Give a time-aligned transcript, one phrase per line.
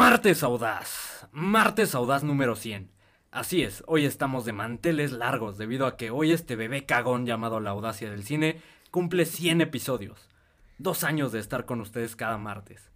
[0.00, 1.28] Martes Audaz.
[1.30, 2.90] Martes Audaz número 100.
[3.30, 7.60] Así es, hoy estamos de manteles largos debido a que hoy este bebé cagón llamado
[7.60, 10.30] La Audacia del Cine cumple 100 episodios.
[10.78, 12.90] Dos años de estar con ustedes cada martes.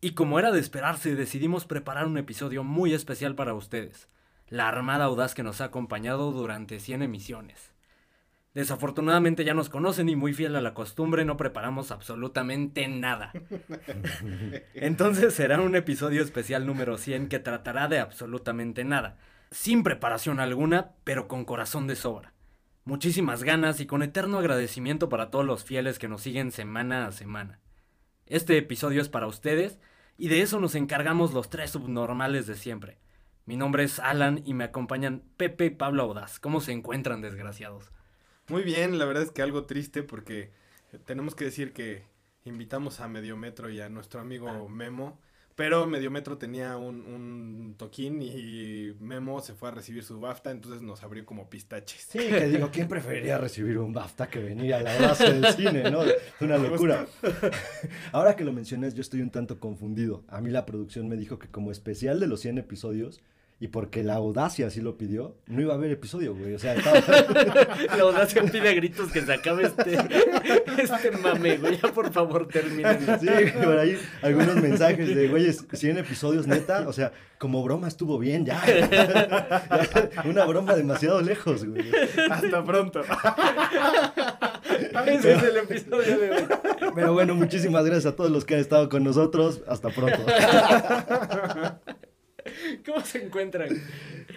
[0.00, 4.08] Y como era de esperarse, decidimos preparar un episodio muy especial para ustedes.
[4.48, 7.72] La Armada Audaz que nos ha acompañado durante 100 emisiones.
[8.56, 13.30] Desafortunadamente ya nos conocen y muy fiel a la costumbre no preparamos absolutamente nada.
[14.72, 19.18] Entonces será un episodio especial número 100 que tratará de absolutamente nada,
[19.50, 22.32] sin preparación alguna, pero con corazón de sobra.
[22.86, 27.12] Muchísimas ganas y con eterno agradecimiento para todos los fieles que nos siguen semana a
[27.12, 27.60] semana.
[28.24, 29.78] Este episodio es para ustedes
[30.16, 32.96] y de eso nos encargamos los tres subnormales de siempre.
[33.44, 36.40] Mi nombre es Alan y me acompañan Pepe y Pablo Audaz.
[36.40, 37.92] ¿Cómo se encuentran, desgraciados?
[38.48, 40.50] Muy bien, la verdad es que algo triste porque
[41.04, 42.02] tenemos que decir que
[42.44, 44.66] invitamos a Mediometro y a nuestro amigo Ah.
[44.70, 45.18] Memo,
[45.56, 50.82] pero Mediometro tenía un, un toquín y Memo se fue a recibir su BAFTA, entonces
[50.82, 52.06] nos abrió como pistaches.
[52.08, 55.90] Sí, que digo, ¿quién preferiría recibir un BAFTA que venir a la base del cine,
[55.90, 56.02] no?
[56.04, 57.06] Es una locura.
[58.12, 60.24] Ahora que lo mencionas, yo estoy un tanto confundido.
[60.28, 63.22] A mí la producción me dijo que como especial de los 100 episodios,
[63.58, 66.52] y porque la audacia así lo pidió, no iba a haber episodio, güey.
[66.54, 67.00] O sea, estaba...
[67.96, 69.94] La Audacia pide a gritos que se acabe este,
[70.82, 71.78] este mame, güey.
[71.80, 72.98] Ya por favor terminen.
[73.18, 73.28] Sí,
[73.62, 78.44] por ahí algunos mensajes de, güey, 100 episodios neta, o sea, como broma estuvo bien,
[78.44, 78.62] ya.
[78.66, 81.90] Ya, Una broma demasiado lejos, güey.
[82.30, 83.00] Hasta pronto.
[85.06, 86.44] Ese es el episodio de hoy.
[86.94, 89.62] Pero bueno, muchísimas gracias a todos los que han estado con nosotros.
[89.66, 90.26] Hasta pronto.
[92.84, 93.68] ¿Cómo se encuentran?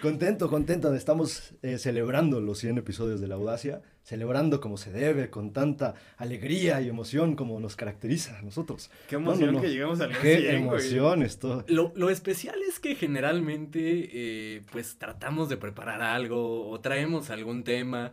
[0.02, 0.94] Contento, contento.
[0.94, 5.94] Estamos eh, celebrando los 100 episodios de La Audacia, celebrando como se debe, con tanta
[6.16, 8.90] alegría y emoción como nos caracteriza a nosotros.
[9.08, 9.62] Qué emoción No, no, no.
[9.62, 10.78] que llegamos al Qué 100, güey.
[10.78, 11.64] emoción esto.
[11.68, 17.64] Lo, lo especial es que generalmente, eh, pues tratamos de preparar algo o traemos algún
[17.64, 18.12] tema.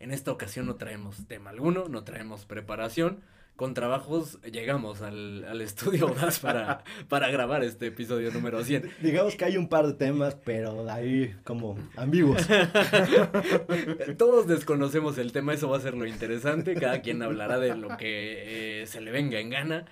[0.00, 3.20] En esta ocasión no traemos tema alguno, no traemos preparación.
[3.58, 8.88] Con trabajos llegamos al, al estudio Audaz para, para grabar este episodio número 100.
[9.02, 12.46] Digamos que hay un par de temas, pero ahí como ambiguos.
[14.16, 16.74] Todos desconocemos el tema, eso va a ser lo interesante.
[16.74, 19.86] Cada quien hablará de lo que eh, se le venga en gana.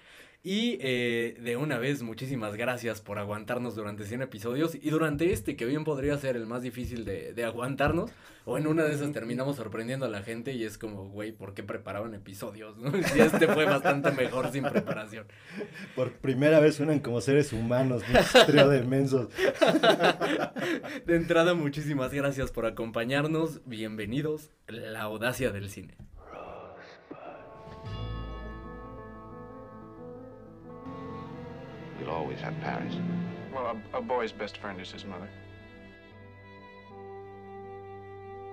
[0.49, 4.77] Y eh, de una vez, muchísimas gracias por aguantarnos durante 100 episodios.
[4.81, 8.13] Y durante este, que bien podría ser el más difícil de, de aguantarnos.
[8.45, 11.53] O en una de esas terminamos sorprendiendo a la gente y es como, güey, ¿por
[11.53, 12.79] qué preparaban episodios?
[12.79, 12.93] ¿no?
[13.17, 15.27] Y este fue bastante mejor sin preparación.
[15.97, 19.31] Por primera vez suenan como seres humanos, un trío de mensos.
[21.07, 23.63] De entrada, muchísimas gracias por acompañarnos.
[23.67, 25.97] Bienvenidos, la audacia del cine.
[32.07, 32.95] You'll always have Paris.
[33.53, 35.29] Well, a, a boy's best friend is his mother.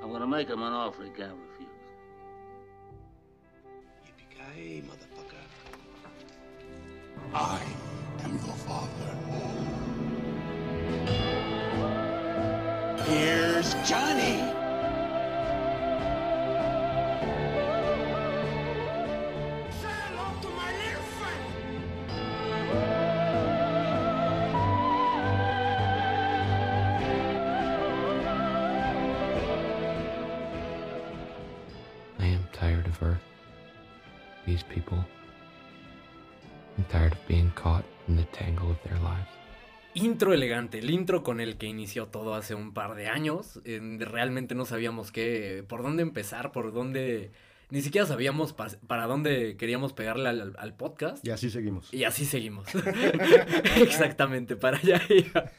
[0.02, 1.70] I'm gonna make him an offer he can't refuse.
[4.08, 5.36] Yippee-ki-yay, motherfucker.
[7.36, 7.62] I
[8.24, 9.12] am your father.
[13.06, 14.63] Here's Johnny.
[36.78, 39.28] I'm tired of being caught in the tangle of their lives.
[39.96, 43.60] Intro elegante, el intro con el que inició todo hace un par de años.
[43.64, 47.32] En- realmente no sabíamos qué, por dónde empezar, por dónde,
[47.70, 51.24] ni siquiera sabíamos pa- para dónde queríamos pegarle al, al podcast.
[51.26, 51.94] Y así seguimos.
[51.94, 52.68] Y así seguimos.
[53.78, 55.52] Exactamente, para allá iba.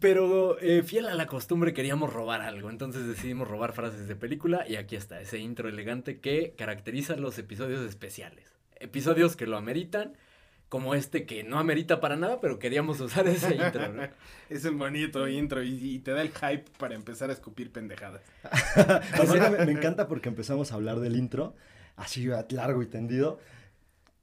[0.00, 4.64] Pero eh, fiel a la costumbre queríamos robar algo, entonces decidimos robar frases de película
[4.66, 8.53] y aquí está ese intro elegante que caracteriza los episodios especiales.
[8.80, 10.14] Episodios que lo ameritan,
[10.68, 13.92] como este que no amerita para nada, pero queríamos usar ese intro.
[13.92, 14.02] ¿no?
[14.50, 18.22] Es un bonito intro y, y te da el hype para empezar a escupir pendejadas.
[18.74, 21.54] Aparte, me, me encanta porque empezamos a hablar del intro,
[21.96, 23.38] así largo y tendido,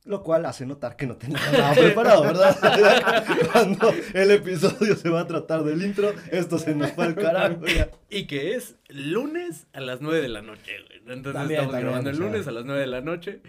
[0.03, 3.23] lo cual hace notar que no tenemos nada preparado, ¿verdad?
[3.53, 7.65] Cuando el episodio se va a tratar del intro, esto se nos fue al carajo.
[7.67, 7.89] ya.
[8.09, 10.71] Y que es lunes a las 9 de la noche.
[10.87, 10.99] güey.
[11.05, 13.41] Entonces También, estamos también, grabando el lunes a las 9 de la noche.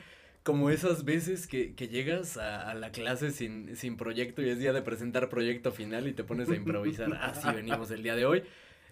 [0.42, 4.58] Como esas veces que, que llegas a, a la clase sin, sin proyecto y es
[4.58, 7.12] día de presentar proyecto final y te pones a improvisar.
[7.20, 8.42] Así venimos el día de hoy.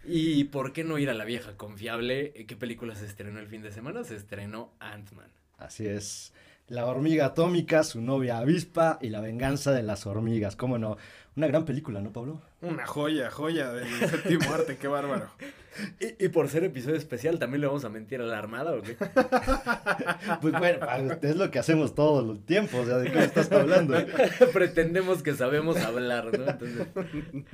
[0.04, 2.32] ¿Y por qué no ir a la vieja confiable?
[2.46, 4.04] ¿Qué película se estrenó el fin de semana?
[4.04, 5.28] Se estrenó Ant-Man.
[5.58, 6.32] Así es.
[6.68, 10.56] La hormiga atómica, su novia avispa y la venganza de las hormigas.
[10.56, 10.96] ¿Cómo no?
[11.40, 12.42] Una gran película, ¿no, Pablo?
[12.60, 15.30] Una joya, joya del séptimo arte, qué bárbaro.
[16.00, 18.82] Y, y por ser episodio especial, ¿también le vamos a mentir a la armada o
[18.82, 18.96] qué?
[20.42, 20.86] Pues bueno,
[21.22, 23.94] es lo que hacemos todos los tiempos, o sea, ¿de qué estás hablando?
[24.52, 26.44] Pretendemos que sabemos hablar, ¿no?
[26.44, 26.88] Entonces,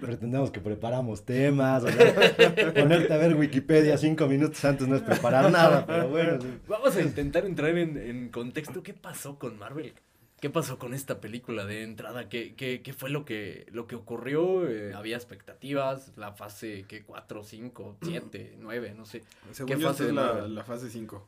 [0.01, 5.03] Pretendemos que preparamos temas, o sea, ponerte a ver Wikipedia cinco minutos antes no es
[5.03, 6.41] preparar nada, pero bueno.
[6.41, 6.59] sí.
[6.67, 8.83] vamos a intentar entrar en, en contexto.
[8.83, 9.93] ¿Qué pasó con Marvel?
[10.41, 12.29] ¿Qué pasó con esta película de entrada?
[12.29, 14.69] ¿Qué, qué, qué fue lo que, lo que ocurrió?
[14.69, 16.13] Eh, ¿Había expectativas?
[16.17, 17.07] ¿La fase qué?
[17.07, 18.95] ¿4, 5, 7, 9?
[18.95, 19.25] No sé.
[19.53, 21.27] Según ¿Qué yo, fase es la, fase 5.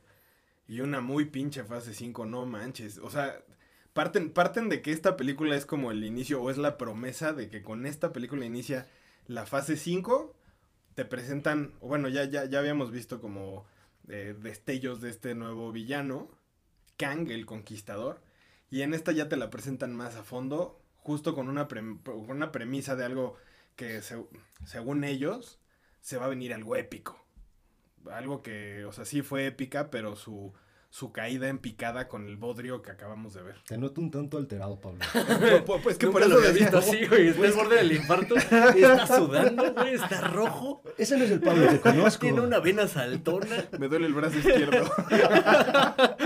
[0.68, 2.98] Y una muy pinche fase 5, no manches.
[2.98, 3.42] O sea,
[3.94, 7.48] parten, parten de que esta película es como el inicio, o es la promesa de
[7.48, 8.86] que con esta película inicia
[9.26, 10.34] la fase 5.
[10.94, 13.64] Te presentan, bueno, ya, ya, ya habíamos visto como
[14.08, 16.28] eh, destellos de este nuevo villano,
[16.98, 18.20] Kang, el conquistador.
[18.70, 22.52] Y en esta ya te la presentan más a fondo, justo con una, con una
[22.52, 23.36] premisa de algo
[23.76, 24.26] que se-
[24.66, 25.58] según ellos
[26.00, 27.24] se va a venir algo épico.
[28.10, 30.52] Algo que, o sea, sí fue épica, pero su,
[30.90, 33.56] su caída en picada con el bodrio que acabamos de ver.
[33.66, 35.00] Te noto un tanto alterado, Pablo.
[35.66, 37.28] Pues, pues que Nunca por eso lo había visto así, güey.
[37.28, 38.36] Está al borde del infarto.
[38.36, 39.94] Está sudando, güey.
[39.94, 40.82] Está rojo.
[40.96, 42.20] Ese no es el Pablo que conozco.
[42.20, 43.68] Tiene una vena saltona.
[43.78, 44.90] me duele el brazo izquierdo.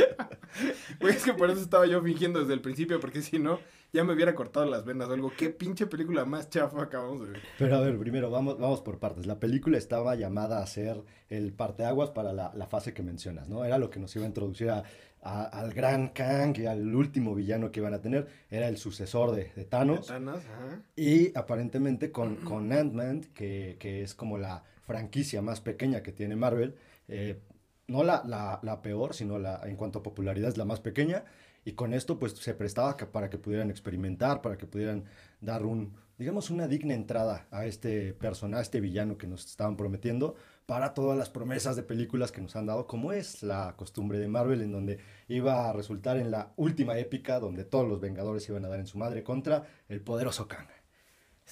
[1.02, 3.58] Güey, es que por eso estaba yo fingiendo desde el principio, porque si no,
[3.92, 5.32] ya me hubiera cortado las venas o algo.
[5.36, 7.42] Qué pinche película más chafa acabamos de ver.
[7.58, 9.26] Pero a ver, primero vamos, vamos por partes.
[9.26, 13.64] La película estaba llamada a ser el parteaguas para la, la fase que mencionas, ¿no?
[13.64, 14.84] Era lo que nos iba a introducir a-
[15.24, 18.28] a- al gran Kang y al último villano que iban a tener.
[18.50, 20.06] Era el sucesor de, de Thanos.
[20.06, 20.80] Thanos, ajá.
[20.96, 26.34] Y aparentemente con, con Ant-Man, que, que es como la franquicia más pequeña que tiene
[26.36, 26.74] Marvel,
[27.08, 27.38] eh,
[27.88, 28.22] no la,
[28.62, 31.24] la, peor, sino la, en cuanto a popularidad es la más pequeña,
[31.64, 35.04] y con esto pues se prestaba para que pudieran experimentar, para que pudieran
[35.40, 39.76] dar un, digamos, una digna entrada a este personaje, a este villano que nos estaban
[39.76, 40.34] prometiendo,
[40.66, 44.28] para todas las promesas de películas que nos han dado, como es la costumbre de
[44.28, 44.98] Marvel, en donde
[45.28, 48.86] iba a resultar en la última épica, donde todos los Vengadores iban a dar en
[48.86, 50.81] su madre contra el poderoso Kang.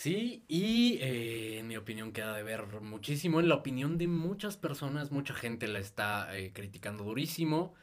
[0.01, 3.39] Sí, y eh, en mi opinión queda de ver muchísimo.
[3.39, 7.75] En la opinión de muchas personas, mucha gente la está eh, criticando durísimo.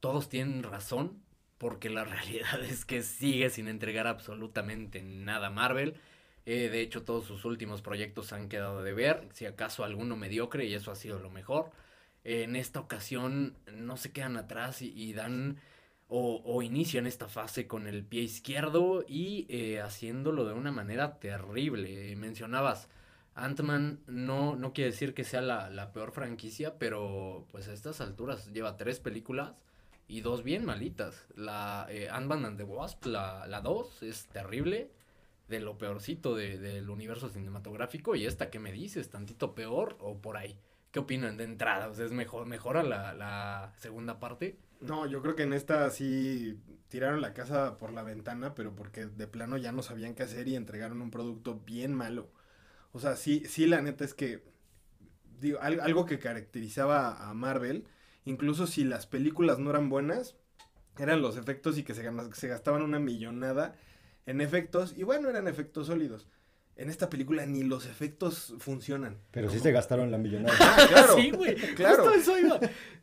[0.00, 1.22] Todos tienen razón,
[1.58, 5.96] porque la realidad es que sigue sin entregar absolutamente nada Marvel.
[6.46, 10.64] Eh, de hecho, todos sus últimos proyectos han quedado de ver, si acaso alguno mediocre,
[10.64, 11.70] y eso ha sido lo mejor.
[12.24, 15.58] En esta ocasión no se quedan atrás y dan
[16.08, 21.18] o, o inician esta fase con el pie izquierdo y eh, haciéndolo de una manera
[21.20, 22.14] terrible.
[22.16, 22.88] Mencionabas,
[23.34, 28.00] Ant-Man no, no quiere decir que sea la, la peor franquicia, pero pues a estas
[28.00, 29.52] alturas lleva tres películas
[30.08, 31.26] y dos bien malitas.
[31.36, 34.90] La eh, Ant-Man and the Wasp, la, la dos, es terrible,
[35.48, 38.14] de lo peorcito de- del universo cinematográfico.
[38.16, 40.58] Y esta que me dices, tantito peor o por ahí.
[40.90, 41.88] ¿Qué opinan de entrada?
[41.88, 44.58] O sea, ¿es mejor, mejora la, la segunda parte?
[44.80, 49.06] No, yo creo que en esta sí tiraron la casa por la ventana, pero porque
[49.06, 52.30] de plano ya no sabían qué hacer y entregaron un producto bien malo.
[52.92, 54.44] O sea, sí, sí, la neta es que
[55.40, 57.86] digo, al- algo que caracterizaba a Marvel,
[58.24, 60.36] incluso si las películas no eran buenas,
[60.98, 62.04] eran los efectos y que se,
[62.34, 63.76] se gastaban una millonada
[64.26, 66.28] en efectos, y bueno, eran efectos sólidos.
[66.78, 69.18] En esta película ni los efectos funcionan.
[69.32, 70.56] Pero sí se gastaron la millonada.
[70.60, 71.16] Ah, claro.
[71.16, 71.54] sí, güey.
[71.76, 72.04] claro.
[72.04, 72.60] Justo eso iba.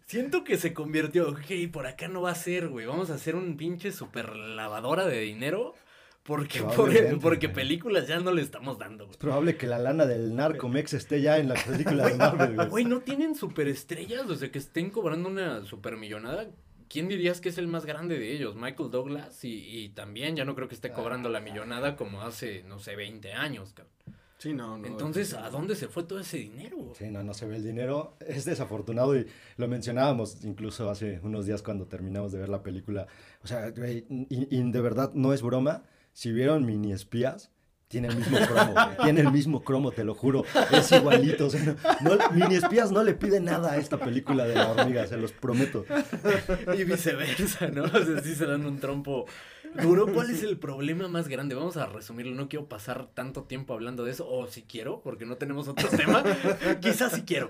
[0.07, 1.29] Siento que se convirtió.
[1.29, 2.85] Ok, por acá no va a ser, güey.
[2.85, 5.75] Vamos a hacer un pinche super lavadora de dinero.
[6.23, 9.11] Porque, por- porque películas ya no le estamos dando, güey.
[9.11, 12.67] Es probable que la lana del Narcomex esté ya en la película de Marvel, güey.
[12.69, 16.47] Güey, ¿no tienen superestrellas desde que estén cobrando una supermillonada?
[16.87, 18.55] ¿Quién dirías que es el más grande de ellos?
[18.55, 22.63] Michael Douglas y, y también ya no creo que esté cobrando la millonada como hace,
[22.63, 23.95] no sé, 20 años, cabrón.
[24.37, 24.85] Sí, no, no.
[24.85, 26.91] Entonces, ¿a dónde se fue todo ese dinero?
[26.97, 28.17] Sí, no, no se ve el dinero.
[28.19, 29.25] Es desafortunado y
[29.57, 33.07] lo mencionábamos incluso hace unos días cuando terminamos de ver la película.
[33.43, 35.83] O sea, güey, y, y de verdad no es broma.
[36.11, 37.51] Si vieron mini espías,
[37.95, 38.75] tiene el mismo cromo.
[39.03, 40.43] Tiene el mismo cromo, te lo juro.
[40.73, 41.47] Es igualito.
[41.47, 41.51] o
[42.03, 45.31] no- mini espías no le pide nada a esta película de la hormiga, se los
[45.31, 45.85] prometo.
[46.77, 47.83] Y viceversa, ¿no?
[47.83, 49.27] O sea, sí se dan un trompo
[49.81, 50.11] duro.
[50.13, 51.55] ¿Cuál es el problema más grande?
[51.55, 52.35] Vamos a resumirlo.
[52.35, 54.27] No quiero pasar tanto tiempo hablando de eso.
[54.29, 56.21] O si quiero, porque no tenemos otro tema.
[56.81, 57.49] Quizás sí quiero.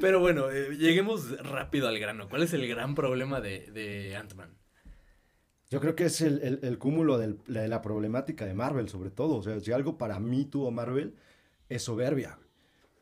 [0.00, 2.28] Pero bueno, eh, lleguemos rápido al grano.
[2.28, 4.50] ¿Cuál es el gran problema de, de Ant-Man?
[5.74, 7.36] Yo creo que es el, el- cúmulo de
[7.68, 9.36] la problemática de Marvel, sobre todo.
[9.36, 11.14] O sea, si algo para mí tuvo Marvel,
[11.68, 12.38] es soberbia.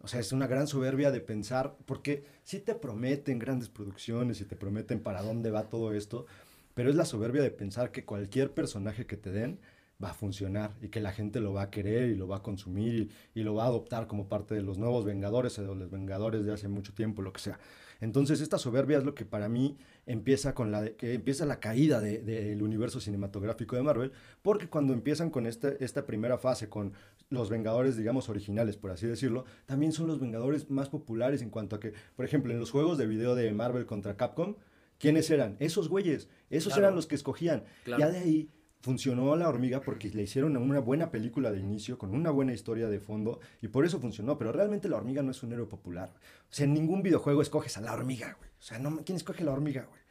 [0.01, 4.47] O sea, es una gran soberbia de pensar, porque sí te prometen grandes producciones y
[4.47, 6.27] te prometen para dónde va todo esto,
[6.75, 9.61] pero es la soberbia de pensar que cualquier personaje que te den
[10.03, 12.43] va a funcionar y que la gente lo va a querer y lo va a
[12.43, 15.75] consumir y, y lo va a adoptar como parte de los nuevos Vengadores o de
[15.77, 17.61] los Vengadores de hace mucho tiempo, lo que sea.
[18.03, 21.61] Entonces esta soberbia es lo que para mí empieza con la de- que empieza la
[21.61, 26.69] caída de- del universo cinematográfico de Marvel, porque cuando empiezan con este- esta primera fase
[26.69, 26.93] con
[27.31, 31.77] los Vengadores, digamos, originales, por así decirlo, también son los Vengadores más populares en cuanto
[31.77, 34.57] a que, por ejemplo, en los juegos de video de Marvel contra Capcom,
[34.99, 35.57] ¿quiénes eran?
[35.61, 36.87] Esos güeyes, esos Claro.
[36.89, 37.63] eran los que escogían.
[37.85, 38.01] Claro.
[38.01, 38.49] Ya de ahí
[38.83, 42.89] funcionó La Hormiga porque le hicieron una buena película de inicio, con una buena historia
[42.89, 44.37] de fondo, y por eso funcionó.
[44.37, 46.13] Pero realmente La Hormiga no es un héroe popular.
[46.51, 48.51] O sea, en ningún videojuego escoges a La Hormiga, güey.
[48.51, 50.03] O sea, no, ¿quién escoge La Hormiga, güey?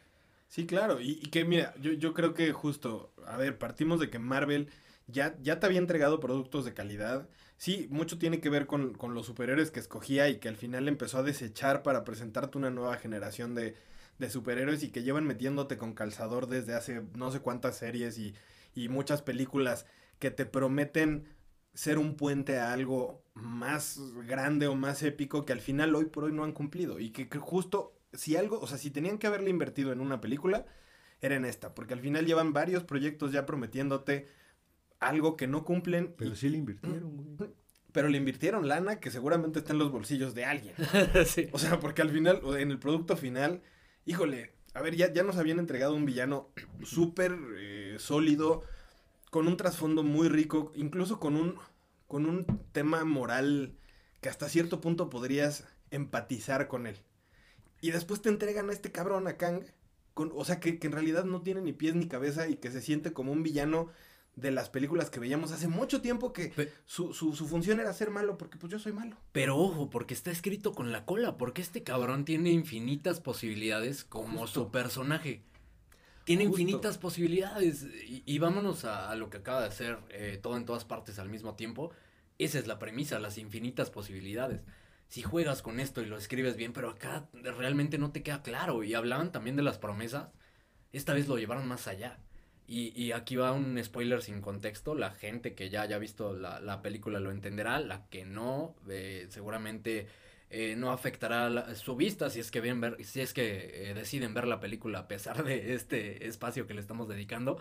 [0.48, 1.00] Sí, claro.
[1.00, 4.70] Y, y que mira, yo, yo creo que justo, a ver, partimos de que Marvel
[5.08, 7.28] ya, ya te había entregado productos de calidad.
[7.58, 10.88] Sí, mucho tiene que ver con, con los superhéroes que escogía y que al final
[10.88, 13.76] empezó a desechar para presentarte una nueva generación de,
[14.18, 18.34] de superhéroes y que llevan metiéndote con calzador desde hace no sé cuántas series y,
[18.74, 19.86] y muchas películas
[20.20, 21.28] que te prometen
[21.74, 26.26] ser un puente a algo más grande o más épico que al final hoy por
[26.26, 29.28] hoy no han cumplido y que, que justo si algo, o sea, si tenían que
[29.28, 30.66] haberle invertido en una película,
[31.22, 34.28] era en esta, porque al final llevan varios proyectos ya prometiéndote
[35.00, 37.50] algo que no cumplen, Pero y- sí le invirtieron, güey.
[37.94, 40.76] pero le invirtieron lana que seguramente está en los bolsillos de alguien.
[41.26, 41.48] sí.
[41.54, 43.62] O sea, porque al final, en el producto final,
[44.06, 46.50] híjole, a ver, ya, ya nos habían entregado un villano
[46.84, 48.64] súper eh, sólido,
[49.30, 51.56] con un trasfondo muy rico, incluso con un,
[52.08, 53.76] con un tema moral
[54.22, 56.98] que hasta cierto punto podrías empatizar con él.
[57.82, 59.64] Y después te entregan a este cabrón, a Kang,
[60.14, 62.70] con, o sea, que, que en realidad no tiene ni pies ni cabeza y que
[62.72, 63.90] se siente como un villano
[64.36, 67.92] de las películas que veíamos hace mucho tiempo que Pe- su, su, su función era
[67.94, 69.18] ser malo porque pues yo soy malo.
[69.32, 74.42] Pero ojo, porque está escrito con la cola, porque este cabrón tiene infinitas posibilidades como
[74.42, 74.66] Justo.
[74.66, 75.44] su personaje.
[76.32, 76.62] Tiene Justo.
[76.62, 77.84] infinitas posibilidades.
[78.08, 81.20] Y, y vámonos a, a lo que acaba de hacer eh, todo en todas partes
[81.20, 81.92] al mismo tiempo.
[82.38, 84.62] Esa es la premisa, las infinitas posibilidades.
[85.08, 88.84] Si juegas con esto y lo escribes bien, pero acá realmente no te queda claro.
[88.84, 90.30] Y hablaban también de las promesas.
[90.94, 92.20] Esta vez lo llevaron más allá.
[92.68, 94.96] Y, y aquí va un spoiler sin contexto.
[94.96, 97.80] La gente que ya haya visto la, la película lo entenderá.
[97.82, 100.08] La que no, eh, seguramente
[100.52, 103.94] eh, no afectará la- su vista si es que, ven ver, si es que eh,
[103.94, 107.58] deciden ver la película a pesar de este espacio que le estamos dedicando.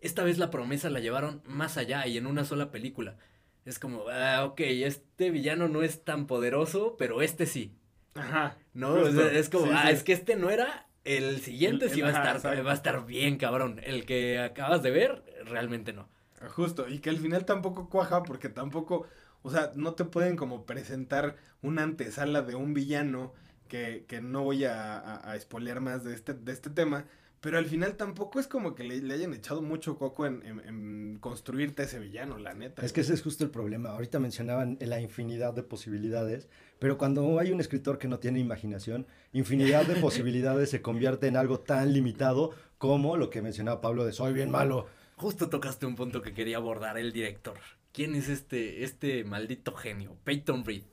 [0.00, 3.16] Esta vez la promesa la llevaron más allá y en una sola película.
[3.64, 7.72] Es como, ah, ok, este villano no es tan poderoso, pero este sí.
[8.14, 8.56] Ajá.
[8.74, 9.92] No, es como, Sí, ah, sí.
[9.94, 12.74] es que este no era, el siguiente El- sí el- va a estar, va a
[12.74, 13.80] estar bien, cabrón.
[13.84, 16.08] El que acabas de ver, realmente no.
[16.50, 19.06] Justo, y que al final tampoco cuaja porque tampoco,
[19.42, 23.32] o sea, no te pueden como presentar una antesala de un villano
[23.68, 27.06] que, que no voy a, a, a spoilear más de este, de este tema,
[27.40, 30.60] pero al final tampoco es como que le, le hayan echado mucho coco en, en-
[30.60, 32.84] en construirte ese villano, la neta.
[32.84, 33.88] Es que ese es justo el problema.
[33.90, 39.06] Ahorita mencionaban la infinidad de posibilidades, pero cuando hay un escritor que no tiene imaginación,
[39.32, 44.12] infinidad de posibilidades se convierte en algo tan limitado como lo que mencionaba Pablo de
[44.12, 44.86] soy bien malo.
[45.16, 47.58] Justo tocaste un punto que quería abordar el director.
[47.92, 50.16] ¿Quién es este, este maldito genio?
[50.24, 50.84] Peyton Reed.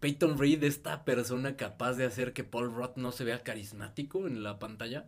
[0.00, 4.42] Peyton Reed, esta persona capaz de hacer que Paul Rudd no se vea carismático en
[4.42, 5.06] la pantalla.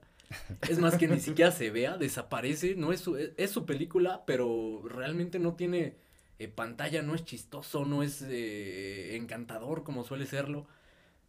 [0.68, 4.82] Es más que ni siquiera se vea, desaparece, no es su, es su película, pero
[4.86, 5.96] realmente no tiene
[6.38, 10.66] eh, pantalla, no es chistoso, no es eh, encantador como suele serlo.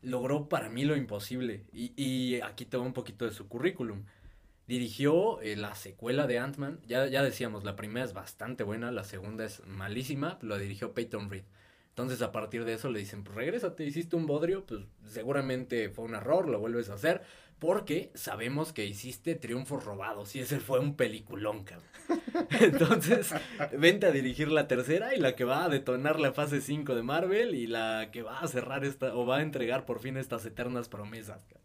[0.02, 1.64] Logró para mí lo imposible.
[1.72, 4.04] Y, y aquí te va un poquito de su currículum.
[4.68, 6.80] Dirigió eh, la secuela de Ant-Man.
[6.88, 10.38] Ya, ya decíamos, la primera es bastante buena, la segunda es malísima.
[10.42, 11.44] Lo dirigió Peyton Reed.
[11.90, 14.66] Entonces, a partir de eso le dicen: Pues regrésate, hiciste un bodrio.
[14.66, 17.22] Pues seguramente fue un error, lo vuelves a hacer.
[17.60, 21.88] Porque sabemos que hiciste triunfos robados y ese fue un peliculón, cabrón.
[22.60, 23.34] Entonces,
[23.78, 27.04] vente a dirigir la tercera y la que va a detonar la fase 5 de
[27.04, 30.46] Marvel y la que va a cerrar esta, o va a entregar por fin estas
[30.46, 31.63] eternas promesas, cabrón.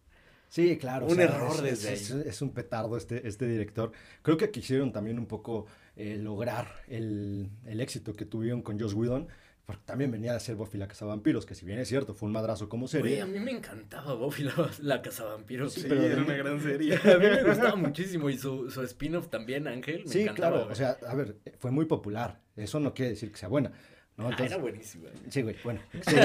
[0.49, 1.07] Sí, claro.
[1.07, 2.21] Un error es, desde es- ahí.
[2.21, 3.93] es- es un petardo este, este director.
[4.23, 8.95] Creo que quisieron también un poco eh, lograr el, el éxito que tuvieron con Joss
[8.95, 9.29] Whedon,
[9.67, 12.33] porque también venía de ser Buffy la Cazavampiros, que si bien es cierto, fue un
[12.33, 13.21] madrazo como serie.
[13.21, 15.75] a mí me encantaba Buffy la, la Cazavampiros.
[15.75, 16.95] Sí, pero era una gran serie.
[16.97, 20.05] A mí me gustaba muchísimo y su, su spin-off también, Ángel.
[20.07, 22.41] Me Sí, encantaba, claro, o sea, a ver, fue muy popular.
[22.57, 23.73] Eso no quiere decir que sea buena.
[24.19, 24.27] ¿No?
[24.27, 25.09] Ah, Entonces, era buenísima.
[25.31, 25.81] sí, güey, bueno.
[26.07, 26.17] sí,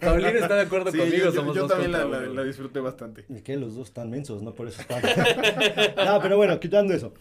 [0.00, 2.80] Paulina está de acuerdo Sí, conmigo, yo, yo- somos yo dos también la, la- disfruté
[2.80, 3.24] bastante.
[3.28, 3.56] ¿Y qué?
[3.56, 4.52] Los dos están mensos, ¿no?
[4.54, 5.02] Por eso están.
[5.96, 7.14] no, pero bueno, quitando eso.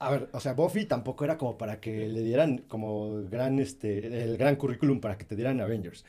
[0.00, 4.22] A ver, o sea, Buffy tampoco era como para que le dieran como gran, este,
[4.24, 6.04] el gran currículum para que te dieran Avengers,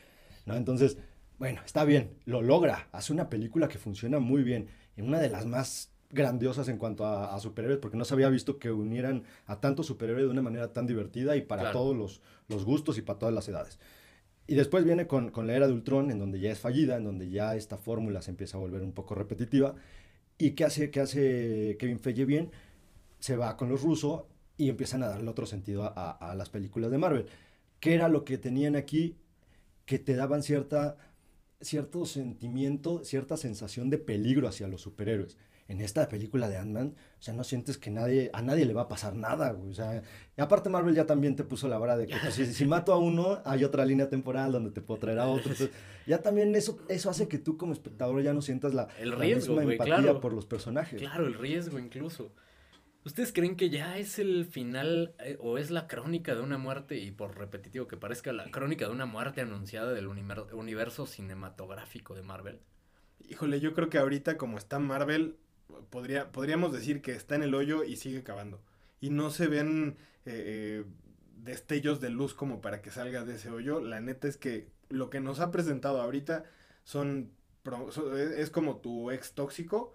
[0.46, 0.54] ¿no?
[0.56, 0.96] Entonces,
[1.38, 5.28] bueno, está bien, lo logra, hace una película que funciona muy bien, en una de
[5.30, 9.24] las más grandiosas en cuanto a, a superhéroes, porque no se había visto que unieran
[9.46, 11.78] a tantos superhéroes de una manera tan divertida y para Claro.
[11.78, 13.78] todos los, los gustos y para todas las edades.
[14.46, 17.04] Y después viene con, con la era de Ultron, en donde ya es fallida, en
[17.04, 19.76] donde ya esta fórmula se empieza a volver un poco repetitiva.
[20.38, 22.50] ¿Y qué hace, qué hace Kevin Feige bien?
[23.20, 24.24] Se va con los rusos
[24.56, 27.26] y empiezan a darle otro sentido a, a- a las películas de Marvel.
[27.78, 29.16] ¿Qué era lo que tenían aquí?
[29.86, 30.96] Que te daban cierta,
[31.60, 35.36] cierto sentimiento, cierta sensación de peligro hacia los superhéroes.
[35.70, 38.82] En esta película de Ant-Man, o sea, no sientes que nadie, a nadie le va
[38.82, 39.70] a pasar nada, güey.
[39.70, 40.02] O sea,
[40.36, 42.92] y aparte Marvel ya también te puso la vara de que pues, si, si mato
[42.92, 45.52] a uno, hay otra línea temporal donde te puedo traer a otro.
[45.52, 45.70] Entonces,
[46.08, 49.16] ya también eso, eso hace que tú como espectador ya no sientas la, El la
[49.16, 50.20] riesgo, misma güey, empatía claro.
[50.20, 51.00] por los personajes.
[51.00, 52.32] Claro, el riesgo incluso.
[53.04, 56.98] ¿Ustedes creen que ya es el final eh, o es la crónica de una muerte,
[56.98, 62.22] y por repetitivo que parezca, la crónica de una muerte anunciada del universo cinematográfico de
[62.22, 62.58] Marvel?
[63.28, 65.36] Híjole, yo creo que ahorita como está Marvel,
[65.90, 68.60] podría, podríamos decir que está en el hoyo y sigue cavando.
[69.00, 69.96] Y no se ven
[70.26, 70.84] eh, eh,
[71.36, 73.80] destellos de luz como para que salga de ese hoyo.
[73.80, 76.44] La neta es que lo que nos ha presentado ahorita
[76.84, 77.30] son,
[78.36, 79.94] es como tu ex tóxico,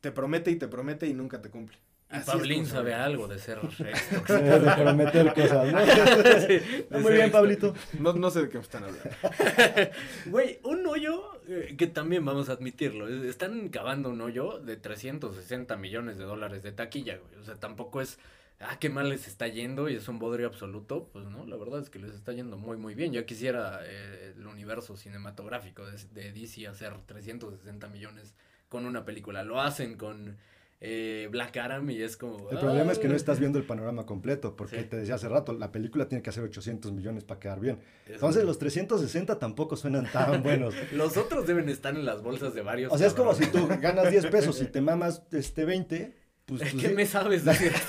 [0.00, 1.78] te promete y te promete y nunca te cumple.
[2.12, 5.78] Y Así es Pablín sabe algo de ser ex de prometer cosas, ¿no?
[6.46, 6.58] Sí,
[6.90, 7.74] de Muy bien, ex- Pablito.
[7.98, 9.10] No, no sé de qué me están hablando.
[10.26, 13.08] Güey, un hoyo eh, que también vamos a admitirlo.
[13.08, 17.40] es- Están cavando un hoyo de 360 millones de dólares de taquilla, güey.
[17.40, 18.18] O sea, tampoco es,
[18.60, 21.08] ah, qué mal les está yendo y es un bodrio absoluto.
[21.12, 23.12] Pues no, la verdad es que les está yendo muy, muy bien.
[23.12, 28.34] Yo quisiera eh, el universo cinematográfico de, de DC hacer 360 millones
[28.68, 29.42] con una película.
[29.44, 30.36] Lo hacen con
[30.84, 32.50] eh, Black Adam y es como.
[32.50, 33.16] El problema es que no "Ah".
[33.16, 34.84] estás viendo el panorama completo, porque Sí.
[34.86, 37.78] te decía hace rato, la película tiene que hacer 800 millones para quedar bien.
[38.06, 40.74] Es- Entonces los 360 tampoco suenan tan buenos.
[40.92, 42.92] Los otros deben estar en las bolsas de varios.
[42.92, 46.60] O sea, es como si tú ganas 10 pesos y te mamas este 20, pues,
[46.62, 46.94] pues ¿Qué sí.
[46.94, 47.70] me sabes decir?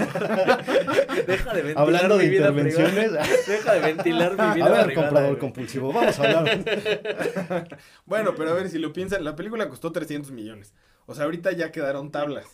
[1.28, 2.94] Deja de ventilar Hablando de mi vida intervenciones.
[3.10, 3.26] privada.
[3.48, 5.40] Deja de ventilar mi vida A ver, privada, comprador güey.
[5.40, 7.76] compulsivo, vamos a hablar.
[8.06, 10.74] Bueno, pero a ver si lo piensan, la película costó 300 millones.
[11.08, 12.46] O sea, ahorita ya quedaron tablas.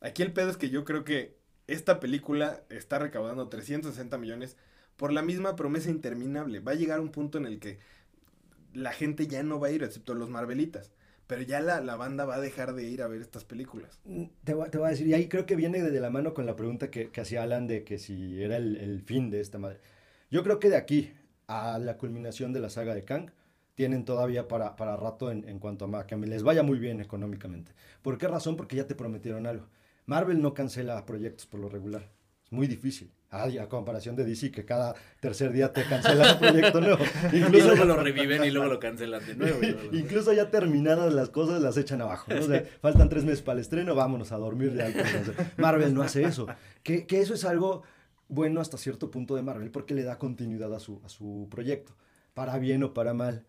[0.00, 4.56] Aquí el pedo es que yo creo que esta película está recaudando 360 millones
[4.96, 6.60] por la misma promesa interminable.
[6.60, 7.78] Va a llegar un punto en el que
[8.72, 10.92] la gente ya no va a ir, excepto los Marvelitas.
[11.26, 14.00] Pero ya la, la banda va a dejar de ir a ver estas películas.
[14.44, 16.46] Te voy, te voy a decir, y ahí creo que viene de, la mano con
[16.46, 19.58] la pregunta que, que hacía Alan de que si era el, el fin de esta
[19.58, 19.80] madre.
[20.30, 21.12] Yo creo que de aquí
[21.46, 23.30] a la culminación de la saga de Kang,
[23.74, 27.72] tienen todavía para, para rato en, en cuanto a que les vaya muy bien económicamente.
[28.02, 28.56] ¿Por qué razón?
[28.56, 29.66] Porque ya te prometieron algo.
[30.06, 32.10] Marvel no cancela proyectos por lo regular.
[32.44, 33.10] Es muy difícil.
[33.28, 37.04] Ay, a comparación de DC, que cada tercer día te cancela un proyecto nuevo.
[37.32, 39.58] Y Incluso, luego lo reviven y luego lo cancelan de nuevo.
[39.60, 42.32] luego incluso ya terminadas las cosas, las echan abajo.
[42.32, 42.40] ¿no?
[42.40, 45.00] O sea, faltan tres meses para el estreno, vámonos a dormir de alto.
[45.00, 46.46] O sea, Marvel no hace eso.
[46.84, 47.82] Que, que eso es algo
[48.28, 51.96] bueno hasta cierto punto de Marvel, porque le da continuidad a su, a su proyecto.
[52.32, 53.44] Para bien o para mal.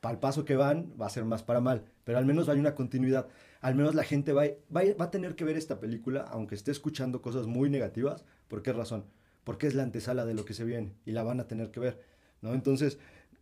[0.00, 1.84] Para el paso que van, va a ser más para mal.
[2.04, 3.28] Pero al menos hay una continuidad.
[3.62, 4.42] Al menos la gente va,
[4.74, 8.24] va, va a tener que ver esta película, aunque esté escuchando cosas muy negativas.
[8.48, 9.06] ¿Por qué razón?
[9.44, 11.80] Porque es la antesala de lo que se viene y la van a tener que
[11.80, 12.02] ver.
[12.42, 12.54] ¿no?
[12.54, 12.98] Entonces,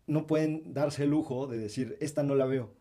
[0.06, 2.72] no pueden darse el lujo de decir, esta no la veo,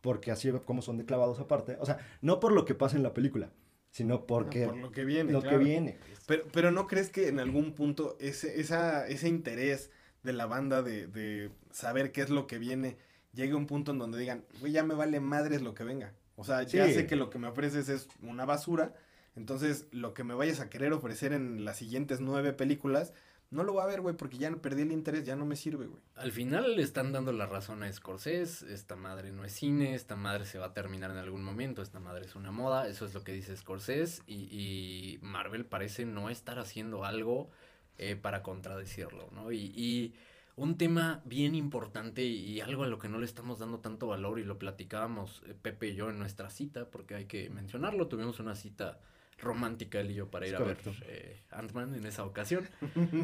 [0.00, 1.76] porque así como son de clavados aparte.
[1.80, 3.52] O sea, no por lo que pasa en la película,
[3.90, 5.32] sino porque por lo que viene.
[5.32, 5.58] lo claro.
[5.58, 5.98] que viene.
[6.26, 9.90] Pero, pero ¿no crees que en algún punto ese, esa, ese interés
[10.22, 12.96] de la banda de, de saber qué es lo que viene
[13.32, 16.14] llegue a un punto en donde digan, güey, ya me vale madres lo que venga?
[16.36, 18.94] O sea, ya sé que lo que me ofreces es una basura,
[19.34, 23.12] entonces lo que me vayas a querer ofrecer en las siguientes nueve películas,
[23.50, 25.86] no lo voy a ver, güey, porque ya perdí el interés, ya no me sirve,
[25.86, 26.02] güey.
[26.16, 30.16] Al final le están dando la razón a Scorsese, esta madre no es cine, esta
[30.16, 33.14] madre se va a terminar en algún momento, esta madre es una moda, eso es
[33.14, 37.50] lo que dice Scorsese y, y Marvel parece no estar haciendo algo
[37.98, 39.52] eh, para contradecirlo, ¿no?
[39.52, 40.14] Y, y
[40.56, 44.40] un tema bien importante y, algo a lo que no le estamos dando tanto valor
[44.40, 48.40] y lo platicábamos eh, Pepe y yo en nuestra cita, porque hay que mencionarlo, tuvimos
[48.40, 48.98] una cita
[49.38, 52.66] romántica él y yo para ir a ver eh, Ant-Man en esa ocasión.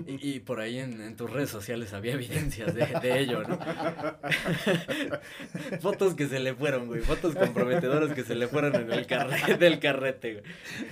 [0.07, 3.59] Y, y por ahí en, en tus redes sociales había evidencias de, de ello, ¿no?
[5.81, 7.01] Fotos que se le fueron, güey.
[7.01, 10.45] Fotos comprometedoras que se le fueron en el carrete del carrete, güey.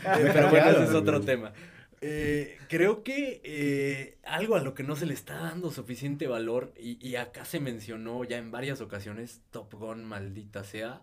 [0.03, 1.53] Pero bueno, ese es otro tema.
[2.03, 6.73] Eh, creo que eh, algo a lo que no se le está dando suficiente valor,
[6.79, 11.03] y, acá se mencionó ya en varias ocasiones, Top Gun, maldita sea,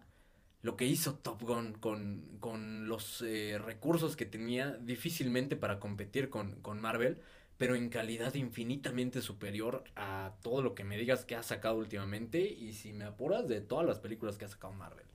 [0.64, 6.30] lo que hizo Top Gun con, con los eh, recursos que tenía difícilmente para competir
[6.30, 7.20] con, con Marvel,
[7.58, 12.42] pero en calidad infinitamente superior a todo lo que me digas que ha sacado últimamente,
[12.42, 15.06] y si me apuras, de todas las películas que ha sacado Marvel.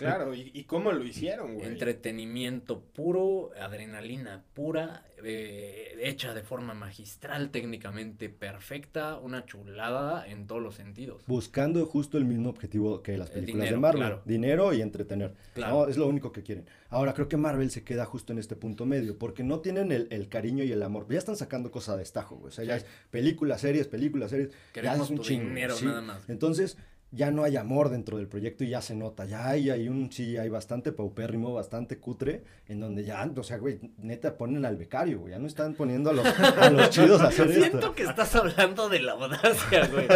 [0.00, 1.66] Claro, ¿y, y cómo lo hicieron, güey?
[1.66, 10.62] Entretenimiento puro, adrenalina pura, eh, hecha de forma magistral, técnicamente perfecta, una chulada en todos
[10.62, 11.22] los sentidos.
[11.26, 14.00] Buscando justo el mismo objetivo que las El películas dinero, de Marvel.
[14.00, 14.22] claro.
[14.24, 15.34] Dinero y entretener.
[15.54, 15.74] Claro.
[15.74, 15.88] ¿no?
[15.88, 16.66] Es lo único que quieren.
[16.88, 20.08] Ahora, creo que Marvel se queda justo en este punto medio, porque no tienen el,
[20.10, 21.06] el cariño y el amor.
[21.10, 22.48] Ya están sacando cosas a destajo, güey.
[22.48, 24.50] O sea, ya es películas, series, películas, series.
[24.50, 25.84] ya Queremos es un tu chingo, dinero sí.
[25.84, 26.28] nada más.
[26.28, 26.76] Entonces,
[27.12, 29.24] ya no hay amor dentro del proyecto y ya se nota.
[29.24, 33.58] Ya hay, hay un, sí, hay bastante paupérrimo, bastante cutre, en donde ya, o sea,
[33.58, 35.32] güey, neta ponen al becario, güey.
[35.32, 37.94] Ya no están poniendo a los, a los chidos a hacer Siento esto.
[37.94, 40.06] que estás hablando de la audacia, güey.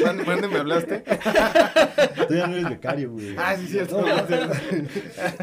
[0.00, 1.04] ¿Cuándo, cuándo me hablaste?
[2.26, 3.34] Tú ya no eres becario, güey.
[3.38, 4.00] Ah, sí, cierto.
[4.00, 4.06] No,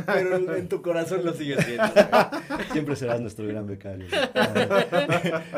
[0.06, 1.86] Pero en tu corazón lo sigues siendo.
[2.74, 4.08] Siempre serás nuestro gran becario.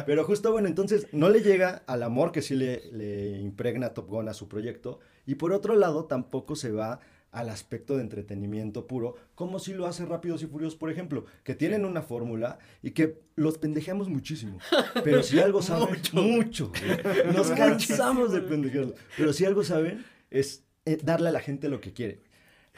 [0.05, 4.07] Pero justo, bueno, entonces no le llega al amor que sí le, le impregna Top
[4.09, 4.99] Gun a su proyecto.
[5.29, 9.85] Y por otro lado, tampoco se va al aspecto de entretenimiento puro, como si lo
[9.85, 14.57] hace Rápidos y Furiosos, por ejemplo, que tienen una fórmula y que los pendejeamos muchísimo.
[15.03, 17.31] Pero si algo saben, mucho, güey.
[17.31, 18.95] nos cansamos de pendejearlos.
[19.15, 22.21] Pero si algo saben, es eh, darle a la gente lo que quiere.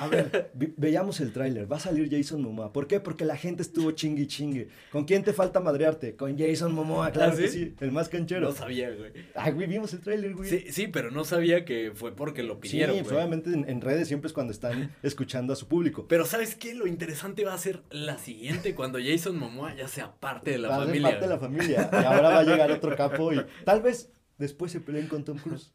[0.01, 1.71] A ver, ve- veíamos el tráiler.
[1.71, 2.73] Va a salir Jason Momoa.
[2.73, 2.99] ¿Por qué?
[2.99, 4.67] Porque la gente estuvo chingue chingue.
[4.91, 6.15] ¿Con quién te falta madrearte?
[6.15, 7.59] Con Jason Momoa, claro ¿Ah, que sí?
[7.65, 7.75] sí.
[7.79, 8.47] El más canchero.
[8.47, 9.11] No sabía, güey.
[9.35, 10.49] Ay, güey, vimos el tráiler, güey.
[10.49, 13.15] Sí, sí, pero no sabía que fue porque lo Sí, pidieron, güey.
[13.15, 16.07] obviamente en, en redes siempre es cuando están escuchando a su público.
[16.07, 16.73] Pero ¿sabes qué?
[16.73, 20.69] Lo interesante va a ser la siguiente, cuando Jason Momoa ya sea parte de la
[20.69, 21.09] Va a ser familia.
[21.09, 21.89] parte de la familia.
[21.93, 24.09] Y ahora va a llegar otro capo y tal vez
[24.39, 25.71] después se peleen con Tom Cruise.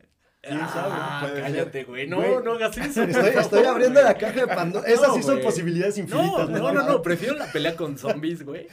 [0.47, 1.41] ¿Quién Ah, sabe?
[1.41, 2.07] Cállate, güey.
[2.07, 3.03] No, Güey, no hagas eso.
[3.03, 4.87] Estoy, estoy abriendo la caja de Pandora.
[4.89, 5.45] Esas No, sí son güey.
[5.45, 6.49] posibilidades infinitas.
[6.51, 8.69] No, no, no, no, prefiero la pelea con zombies, güey.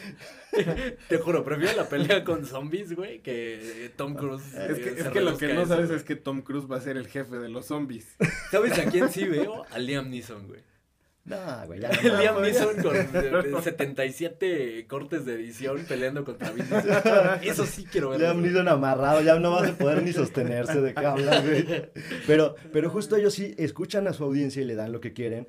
[1.09, 4.53] Te juro, prefiero la pelea con zombies, güey, que Tom Cruise.
[4.53, 6.77] Es que, eh, es se que lo que no sabes es que Tom Cruise va
[6.77, 8.15] a ser el jefe de los zombies.
[8.51, 9.65] ¿Sabes a quién sí veo?
[9.71, 10.61] A Liam Neeson, güey.
[11.25, 12.19] No, güey, ya no.
[12.19, 16.65] Liam Neeson con eh, 77 cortes de edición peleando contra Vin.
[17.41, 18.25] Eso sí quiero verlo.
[18.25, 18.41] Liam.
[18.41, 21.91] Neeson amarrado, ya no vas a poder ni sostenerse de qué hablan, güey.
[22.27, 25.47] Pero, pero justo ellos sí escuchan a su audiencia y le dan lo que quieren.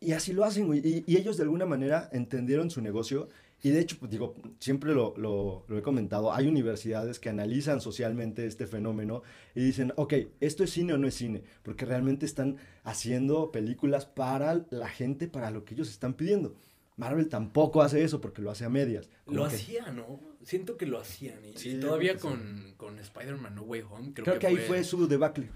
[0.00, 0.80] Y así lo hacen, güey.
[0.84, 3.28] Y, y ellos de alguna manera entendieron su negocio.
[3.62, 7.80] Y de hecho, pues digo, siempre lo, lo- lo he comentado, hay universidades que analizan
[7.80, 9.22] socialmente este fenómeno
[9.54, 11.42] y dicen, ok, ¿esto es cine o no es cine?
[11.62, 16.54] Porque realmente están haciendo películas para la gente, para lo que ellos están pidiendo.
[16.98, 19.08] Marvel tampoco hace eso porque lo hace a medias.
[19.26, 20.20] Lo que- hacía, ¿no?
[20.42, 21.42] Siento que lo hacían.
[21.44, 24.56] Y, Sí, y todavía que con, con Spider-Man No Way Home, creo, Creo que ahí
[24.58, 25.48] fue su debacle.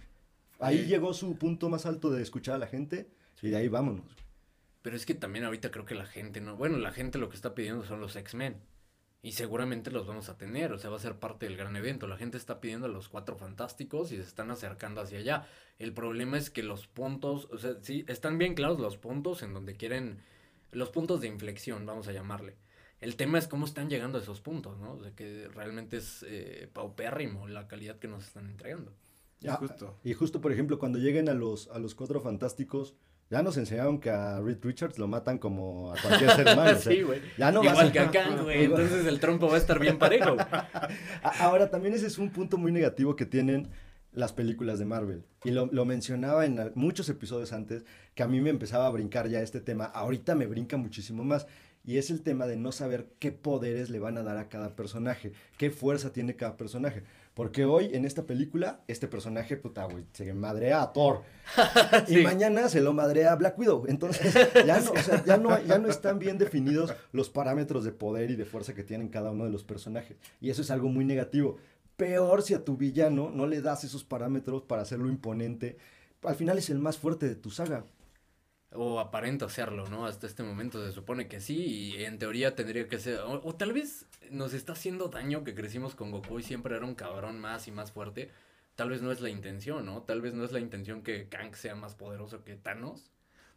[0.59, 0.85] Ahí Sí.
[0.87, 3.09] llegó su punto más alto de escuchar a la gente
[3.43, 4.05] y de ahí vámonos.
[4.83, 6.57] Pero es que también ahorita creo que la gente no.
[6.57, 8.57] Bueno, la gente lo que está pidiendo son los X-Men.
[9.23, 12.07] Y seguramente los vamos a tener, o sea, va a ser parte del gran evento.
[12.07, 15.47] La gente está pidiendo a los cuatro fantásticos y se están acercando hacia allá.
[15.79, 19.53] El problema es que los puntos, o sea, sí, están bien claros los puntos en
[19.53, 20.21] donde quieren,
[20.73, 22.57] los puntos de inflexión, vamos a llamarle.
[23.03, 24.95] El tema es cómo están llegando a esos puntos, ¿no?
[24.95, 28.95] O sea, que realmente es eh, paupérrimo la calidad que nos están entregando.
[29.41, 29.99] Ya, Justo.
[30.03, 32.95] Y justo, por ejemplo, cuando lleguen a los, a los cuatro fantásticos,
[33.31, 36.63] ya nos enseñaron que a Reed Richards lo matan como a cualquier ser humano.
[36.73, 37.21] o sea, sí, güey.
[37.39, 38.65] ya no vas Igual a- que acá, güey.
[38.65, 40.37] Entonces el trompo va a estar bien parejo.
[41.23, 43.69] Ahora, también ese es un punto muy negativo que tienen
[44.13, 45.23] las películas de Marvel.
[45.45, 49.29] Y lo, lo mencionaba en muchos episodios antes, que a mí me empezaba a brincar
[49.29, 49.85] ya este tema.
[49.85, 51.47] Ahorita me brinca muchísimo más.
[51.85, 54.77] Y es el tema de no saber qué poderes le van a dar a cada
[54.77, 57.05] personaje, qué fuerza tiene cada personaje.
[57.35, 61.23] Porque hoy en esta película, este personaje, puta, güey, se madrea a Thor.
[62.09, 63.85] Y mañana se lo madrea a Black Widow.
[63.87, 64.35] Entonces,
[64.67, 68.31] ya no, o sea, ya, no, ya no están bien definidos los parámetros de poder
[68.31, 70.17] y de fuerza que tienen cada uno de los personajes.
[70.41, 71.57] Y eso es algo muy negativo.
[71.97, 75.77] Peor si a tu villano no le das esos parámetros para hacerlo imponente.
[76.23, 77.85] Al final es el más fuerte de tu saga.
[78.73, 80.07] O aparenta serlo, ¿no?
[80.07, 81.57] Hasta este momento se supone que sí
[81.97, 83.19] y en teoría tendría que ser...
[83.21, 86.87] O, o tal vez nos está haciendo daño que crecimos con Goku y siempre era
[86.87, 88.31] un cabrón más y más fuerte.
[88.77, 90.03] Tal vez no es la intención, ¿no?
[90.03, 93.11] Tal vez no es la intención que Kang sea más poderoso que Thanos.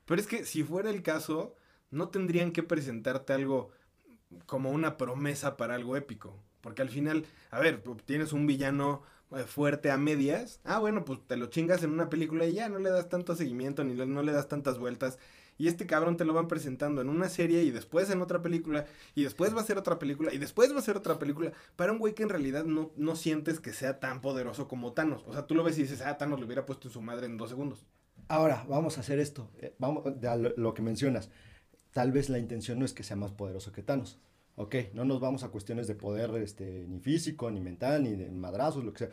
[0.05, 1.55] Pero es que si fuera el caso,
[1.91, 3.71] no tendrían que presentarte algo
[4.45, 6.37] como una promesa para algo épico.
[6.61, 9.03] Porque al final, a ver, tienes un villano
[9.47, 10.59] fuerte a medias.
[10.63, 13.35] Ah, bueno, pues te lo chingas en una película y ya no le das tanto
[13.35, 15.17] seguimiento ni no le das tantas vueltas.
[15.57, 18.85] Y este cabrón te lo van presentando en una serie y después en otra película
[19.13, 21.91] y después va a ser otra película y después va a ser otra película para
[21.91, 25.23] un güey que en realidad no, no sientes que sea tan poderoso como Thanos.
[25.27, 27.27] O sea, tú lo ves y dices, ah, Thanos le hubiera puesto en su madre
[27.27, 27.85] en dos segundos.
[28.27, 29.49] Ahora, vamos a hacer esto.
[29.59, 31.29] Eh, Vamos, a lo, lo que mencionas.
[31.91, 34.19] Tal vez la intención no es que sea más poderoso que Thanos.
[34.55, 38.29] Ok, no nos vamos a cuestiones de poder este, ni físico, ni mental, ni de
[38.31, 39.09] madrazos, lo que sea.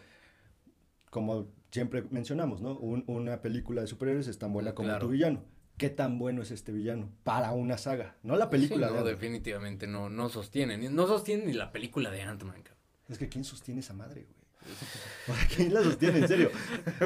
[1.10, 2.76] Como siempre mencionamos, ¿no?
[2.78, 5.06] Un- una película de superhéroes es tan buena como Claro.
[5.06, 5.42] tu villano.
[5.78, 8.88] qué tan bueno es este villano para una saga, no la película.
[8.88, 10.94] Sí, de no, definitivamente no, no sostienen.
[10.94, 12.64] No sostienen ni la película de Ant-Man.
[13.08, 14.36] Es que ¿quién sostiene esa madre, güey?
[15.56, 16.50] ¿Quién la sostiene, en serio?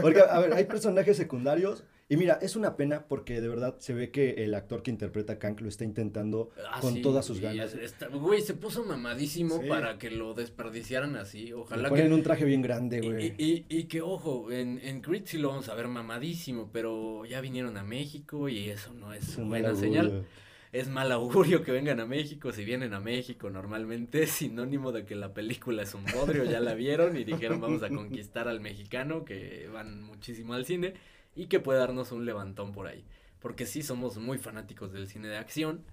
[0.03, 1.85] Porque, a ver, hay personajes secundarios.
[2.07, 5.33] Y mira, es una pena porque de verdad se ve que el actor que interpreta
[5.35, 7.73] a Kang lo está intentando Ah, con sí, todas sus y ganas.
[7.75, 9.69] está- Güey, se puso mamadísimo Sí.
[9.69, 11.47] para que lo desperdiciaran así.
[11.47, 12.15] Le Ojalá ponen que.
[12.15, 13.35] un traje bien grande, Y, güey.
[13.39, 17.41] y- y que ojo, en, en Creed sí lo vamos a ver mamadísimo, pero ya
[17.41, 20.27] vinieron a México y eso no es Es buena señal.
[20.73, 22.53] Es mal augurio que vengan a México.
[22.53, 26.45] Si vienen a México, normalmente es sinónimo de que la película es un bodrio.
[26.45, 30.93] Ya la vieron y dijeron vamos a conquistar al mexicano, que van muchísimo al cine
[31.35, 33.05] y que puede darnos un levantón por ahí.
[33.41, 35.85] Porque sí somos muy fanáticos del cine de acción.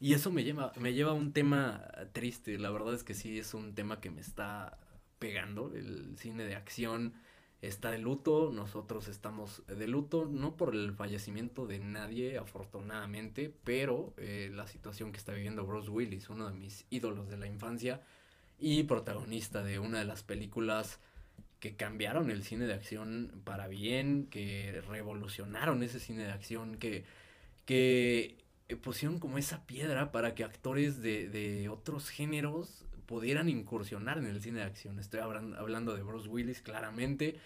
[0.00, 2.58] Y eso me lleva, me lleva a un tema triste.
[2.58, 4.78] La verdad es que sí es un tema que me está
[5.18, 5.72] pegando.
[5.74, 7.14] El cine de acción
[7.62, 8.50] está de luto.
[8.52, 15.12] Nosotros estamos de luto, no por el fallecimiento de nadie, afortunadamente, pero eh, la situación
[15.12, 18.00] que está viviendo Bruce Willis, uno de mis ídolos de la infancia
[18.58, 21.00] y protagonista de una de las películas
[21.60, 27.04] que cambiaron el cine de acción para bien, que revolucionaron ese cine de acción, que,
[27.64, 28.36] que
[28.68, 34.26] eh, pusieron como esa piedra para que actores de, de otros géneros pudieran incursionar en
[34.26, 34.98] el cine de acción.
[34.98, 37.38] Estoy hablan- hablando de Bruce Willis claramente,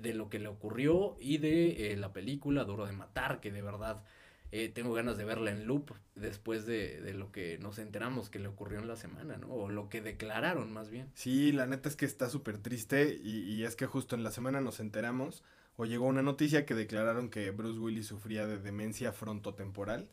[0.00, 3.60] de lo que le ocurrió y de eh, la película Duro de Matar, que de
[3.60, 4.02] verdad
[4.52, 8.38] eh, tengo ganas de verla en loop después de, de lo que nos enteramos que
[8.38, 9.48] le ocurrió en la semana, ¿no?
[9.48, 11.10] O lo que declararon más bien.
[11.14, 14.30] Sí, la neta es que está súper triste y, y es que justo en la
[14.30, 15.42] semana nos enteramos
[15.76, 20.10] o llegó una noticia que declararon que Bruce Willis sufría de demencia frontotemporal,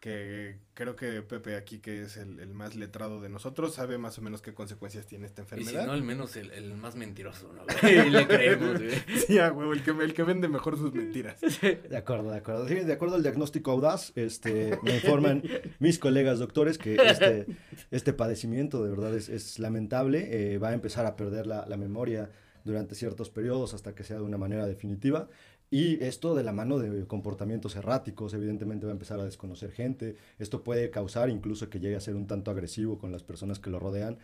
[0.00, 4.16] que creo que Pepe aquí, que es el, el más letrado de nosotros, sabe más
[4.18, 5.86] o menos qué consecuencias tiene esta Y si enfermedad.
[5.86, 7.64] no, al menos el, el más mentiroso, ¿no?
[7.88, 8.90] Y le creemos, güey.
[9.26, 11.40] Sí, a huevo, el que, el que vende mejor sus mentiras.
[11.60, 12.68] De acuerdo, de acuerdo.
[12.68, 15.42] Sí, de acuerdo al diagnóstico audaz, este, me informan
[15.80, 17.46] mis colegas doctores que este,
[17.90, 20.28] este padecimiento de verdad es, es lamentable.
[20.54, 22.30] eh, va a empezar a perder la, la memoria
[22.64, 25.28] durante ciertos periodos hasta que sea de una manera definitiva.
[25.70, 30.16] Y esto de la mano de comportamientos erráticos, evidentemente va a empezar a desconocer gente.
[30.38, 33.70] Esto puede causar incluso que llegue a ser un tanto agresivo con las personas que
[33.70, 34.18] lo rodean.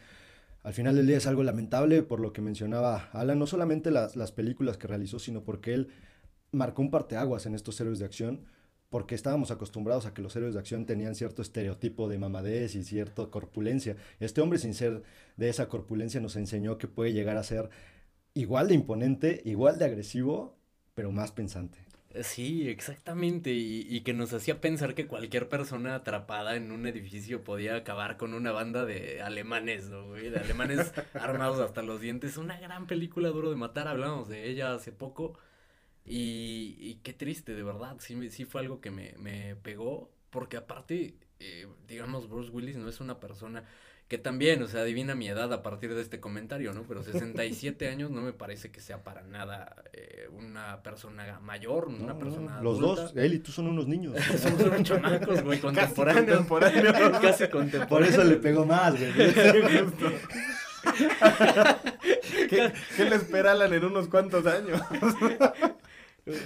[0.62, 4.16] Al final del día es algo lamentable por lo que mencionaba Alan, no solamente las,
[4.16, 5.88] las películas que realizó, sino porque él
[6.52, 8.46] marcó un parteaguas en estos héroes de acción,
[8.88, 12.85] porque estábamos acostumbrados a que los héroes de acción tenían cierto estereotipo de mamadez y
[12.85, 13.96] cierta corpulencia.
[14.20, 15.02] Este hombre, sin ser
[15.37, 17.68] de esa corpulencia, nos enseñó que puede llegar a ser
[18.33, 20.57] igual de imponente, igual de agresivo,
[20.94, 21.78] pero más pensante.
[22.22, 27.42] Sí, exactamente, y, y que nos hacía pensar que cualquier persona atrapada en un edificio
[27.42, 30.30] podía acabar con una banda de alemanes, ¿no, güey?
[30.30, 32.37] De alemanes armados hasta los dientes.
[32.37, 35.37] Una gran película duro de matar, hablamos de ella hace poco.
[36.07, 40.11] Y, y qué triste, de verdad, sí, me- sí fue algo que me, me pegó,
[40.30, 43.64] porque aparte, eh, digamos, Bruce Willis no es una persona
[44.08, 46.82] que también, o sea, adivina mi edad a partir de este comentario, ¿no?
[46.86, 52.12] Pero 67 años no me parece que sea para nada eh, una persona mayor, una
[52.12, 53.02] No, persona los adulta.
[53.02, 54.14] dos, él y tú son unos niños.
[54.38, 56.26] Somos unos chamacos, güey, contemporáneos.
[56.46, 57.18] contemporáneos.
[57.20, 58.14] Casi Por contemporáneos.
[58.14, 59.12] eso le pegó más, güey.
[62.48, 64.80] ¿Qué, qué le espera Alan en unos cuantos años?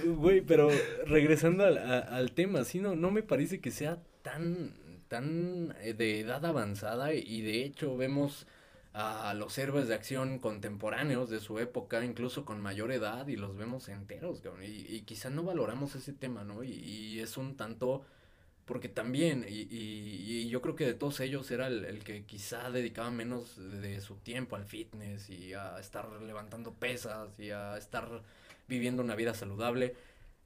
[0.05, 0.69] Güey, pero
[1.07, 4.73] regresando al, a- al tema, sí, no, no me parece que sea tan,
[5.09, 8.47] tan eh, de edad avanzada y de hecho vemos
[8.93, 13.55] a los héroes de acción contemporáneos de su época, incluso con mayor edad, y los
[13.55, 16.63] vemos enteros, y, y quizá no valoramos ese tema, ¿no?
[16.63, 18.03] Y, y es un tanto,
[18.65, 22.23] porque también, y, y- y yo creo que de todos ellos era el, el que
[22.25, 27.77] quizá dedicaba menos de su tiempo al fitness y a estar levantando pesas y a
[27.77, 28.21] estar
[28.67, 29.95] viviendo una vida saludable.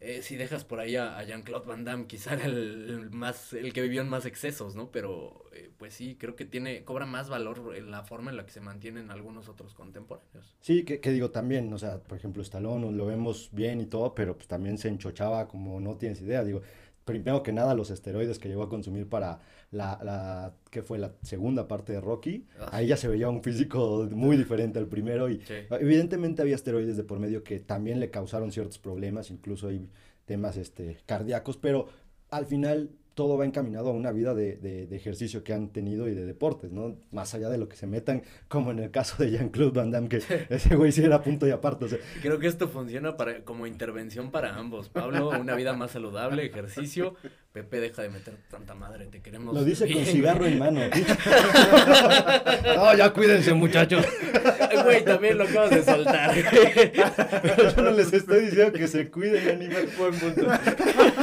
[0.06, 3.82] Eh, si dejas por ahí a, Jean-Claude Van Damme, quizá era el, más, el que
[3.82, 4.92] vivió en más excesos, ¿no?
[4.92, 8.46] Pero, eh, pues sí, creo que tiene, cobra más valor en la forma en la
[8.46, 10.58] que se mantienen algunos otros contemporáneos.
[10.60, 14.14] Sí, que, que digo también, o sea, por ejemplo, Stallone lo vemos bien y todo,
[14.14, 16.44] pero pues también se enchochaba como no tienes idea.
[16.44, 16.62] Digo,
[17.06, 19.40] primero que nada, los esteroides que llegó a consumir para
[19.74, 23.42] la, la que fue la segunda parte de Rocky, Ah, ahí ya se veía un
[23.44, 25.54] físico muy diferente al primero y Sí.
[25.72, 29.90] evidentemente había esteroides de por medio que también le causaron ciertos problemas, incluso hay
[30.26, 31.88] temas este, cardíacos, pero
[32.30, 36.08] al final todo va encaminado a una vida de, de- de ejercicio que han tenido
[36.08, 36.96] y de deportes, ¿no?
[37.12, 40.10] Más allá de lo que se metan, como en el caso de Jean-Claude Van Damme,
[40.10, 41.86] que ese güey sí era punto y aparte.
[41.86, 44.90] O sea, Creo que esto funciona para, como intervención para ambos.
[44.90, 47.16] Pablo, una vida más saludable, ejercicio.
[47.54, 49.54] Pepe, deja de meter tanta madre, te queremos.
[49.54, 50.82] lo dice con cigarro en mano.
[52.76, 54.04] no, ya cuídense, muchachos.
[54.84, 56.32] Güey, también lo acabas de soltar.
[57.44, 59.88] Pero yo no les estoy diciendo que se cuiden, animal.
[59.98, 60.48] Buen punto.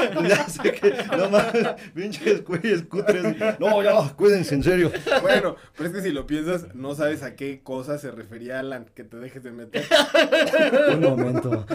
[0.28, 3.36] Ya sé que, no mames, pinches güeyes cutres.
[3.58, 4.92] No, ya, cuídense, en serio.
[5.22, 8.86] Bueno, pero es que si lo piensas, no sabes a qué cosa se refería Alan,
[8.94, 9.84] que te dejes de meter.
[10.92, 11.66] Un momento.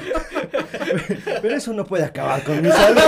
[1.42, 3.02] Pero eso no puede acabar con mi salud.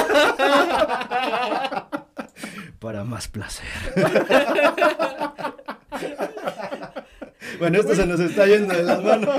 [2.79, 3.65] Para más placer.
[7.59, 9.29] Bueno, esto se nos está yendo de las manos.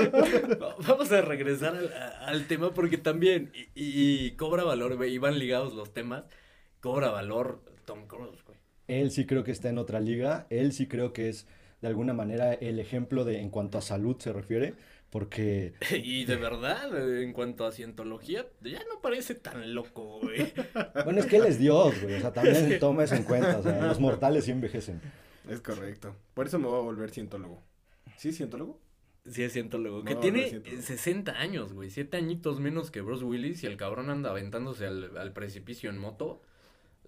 [0.87, 1.75] Vamos a regresar
[2.21, 6.23] al, tema porque también, y, y cobra valor, güey, iban ligados los temas,
[6.79, 8.57] cobra valor Tom Cruise, güey.
[8.87, 10.47] Él sí creo que está en otra liga.
[10.49, 11.47] Él sí creo que es
[11.81, 14.73] de alguna manera el ejemplo de en cuanto a salud se refiere.
[15.09, 20.53] Porque Y de verdad, en cuanto a cientología, ya no parece tan loco, güey.
[21.03, 22.15] Bueno, es que él es Dios, güey.
[22.15, 23.59] O sea, también toma eso en cuenta.
[23.59, 25.01] O sea, los mortales sí envejecen.
[25.47, 26.15] Es correcto.
[26.33, 27.63] Por eso me voy a volver cientólogo.
[28.19, 28.79] ¿Sí, cientólogo?
[29.25, 30.03] Sí, es cientólogo.
[30.03, 31.89] Que No, no tiene eh, 60 años, güey.
[31.89, 35.97] 7 años menos que Bruce Willis y el cabrón anda aventándose al, al precipicio en
[35.97, 36.41] moto.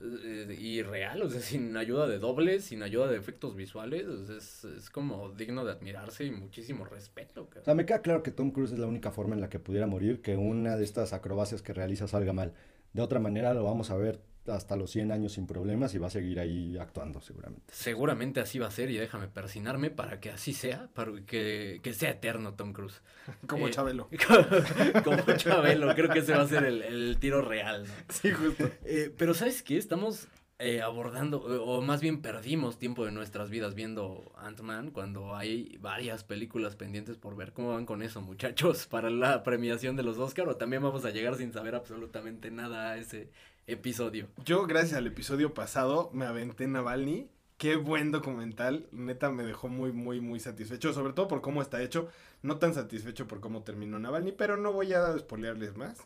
[0.01, 4.07] eh, y real, o sea, sin ayuda de dobles, sin ayuda de efectos visuales.
[4.07, 7.65] o sea, es, es como digno de admirarse y muchísimo respeto, O cabrón.
[7.65, 9.87] sea, me queda claro que Tom Cruise es la única forma en la que pudiera
[9.87, 12.53] morir que una de estas acrobacias que realiza salga mal.
[12.93, 16.07] De otra manera lo vamos a ver hasta los 100 años sin problemas y va
[16.07, 17.73] a seguir ahí actuando seguramente.
[17.73, 21.93] Seguramente así va a ser y déjame persinarme para que así sea, para que, que
[21.93, 23.01] sea eterno Tom Cruise.
[23.47, 24.09] Como Eh, Chabelo.
[25.03, 27.93] Como Chabelo, creo que ese va a ser el, el tiro real, ¿no?
[28.09, 28.69] Sí, justo.
[28.83, 29.77] Eh, pero ¿sabes qué?
[29.77, 30.27] Estamos
[30.63, 36.23] eh, abordando, o más bien perdimos tiempo de nuestras vidas viendo Ant-Man cuando hay varias
[36.23, 40.47] películas pendientes por ver cómo van con eso, muchachos, para la premiación de los Oscar
[40.49, 43.31] o también vamos a llegar sin saber absolutamente nada a ese
[43.67, 44.27] episodio.
[44.43, 47.29] Yo, gracias al episodio pasado, me aventé Navalny.
[47.57, 48.87] Qué buen documental.
[48.91, 50.93] Neta, me dejó muy, muy, muy satisfecho.
[50.93, 52.09] Sobre todo por cómo está hecho.
[52.41, 55.99] No tan satisfecho por cómo terminó Navalny, pero no voy a spoilearles más.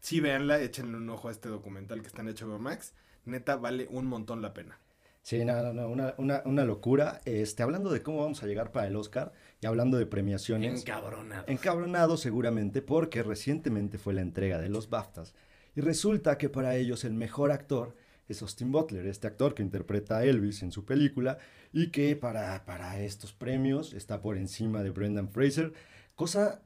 [0.00, 2.94] Sí, véanla, échenle un ojo a este documental que está en HBO Max.
[3.24, 4.80] Neta, vale un montón la pena.
[5.22, 7.20] Sí, no, no, no, una, una, una locura.
[7.26, 10.80] Este, hablando de cómo vamos a llegar para el Oscar y hablando de premiaciones.
[10.80, 11.44] Encabronado.
[11.46, 15.34] Encabronado seguramente porque recientemente fue la entrega de los BAFTAs.
[15.78, 17.94] Y resulta que para ellos el mejor actor
[18.26, 21.38] es Austin Butler, este actor que interpreta a Elvis en su película
[21.72, 25.72] y que para, para estos premios está por encima de Brendan Fraser,
[26.16, 26.62] cosa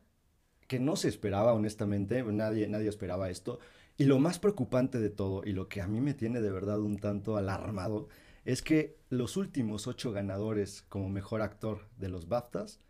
[0.67, 3.59] que no se esperaba honestamente, nadie, nadie esperaba esto.
[3.99, 6.81] Y lo más preocupante de todo, y lo que a mí me tiene de verdad
[6.81, 8.09] un tanto alarmado,
[8.47, 12.81] es que los últimos ocho ganadores como mejor actor de los BAFTAs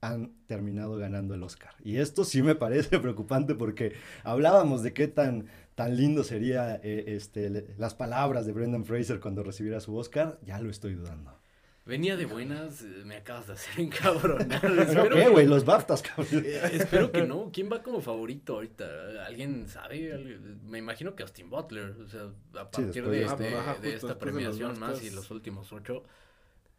[0.00, 1.74] han terminado ganando el Oscar.
[1.82, 7.04] Y esto sí me parece preocupante porque hablábamos de qué tan, tan lindo sería eh,
[7.06, 11.38] este, le- las palabras de Brendan Fraser cuando recibiera su Oscar, ya lo estoy dudando.
[11.84, 14.60] Venía de buenas, eh, me acabas de hacer encabronar.
[14.60, 15.46] ¿Pero qué, que- güey?
[15.46, 16.26] Los BAFTAs, cabrón.
[16.44, 17.50] Eh, Espero que no.
[17.52, 18.84] ¿Quién va como favorito ahorita?
[19.24, 20.12] ¿Alguien sabe?
[20.12, 21.90] ¿Alguien- Me imagino que Austin Butler.
[22.04, 22.22] O sea,
[22.60, 23.44] a partir de, de- este-
[23.82, 26.02] de esta de premiación más y los últimos ocho.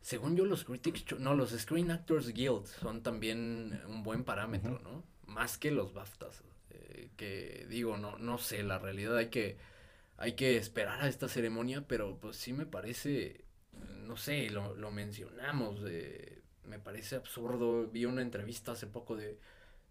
[0.01, 5.03] Según yo, los Critics, no, los Screen Actors Guild son también un buen parámetro, ¿no?
[5.25, 6.43] Más que los BAFTAs.
[7.17, 9.57] Que digo, no, no sé, la realidad hay que,
[10.17, 13.45] hay que esperar a esta ceremonia, pero pues sí me parece,
[14.05, 17.87] no sé, lo, lo mencionamos, eh, me parece absurdo.
[17.87, 19.39] Vi una entrevista hace poco de,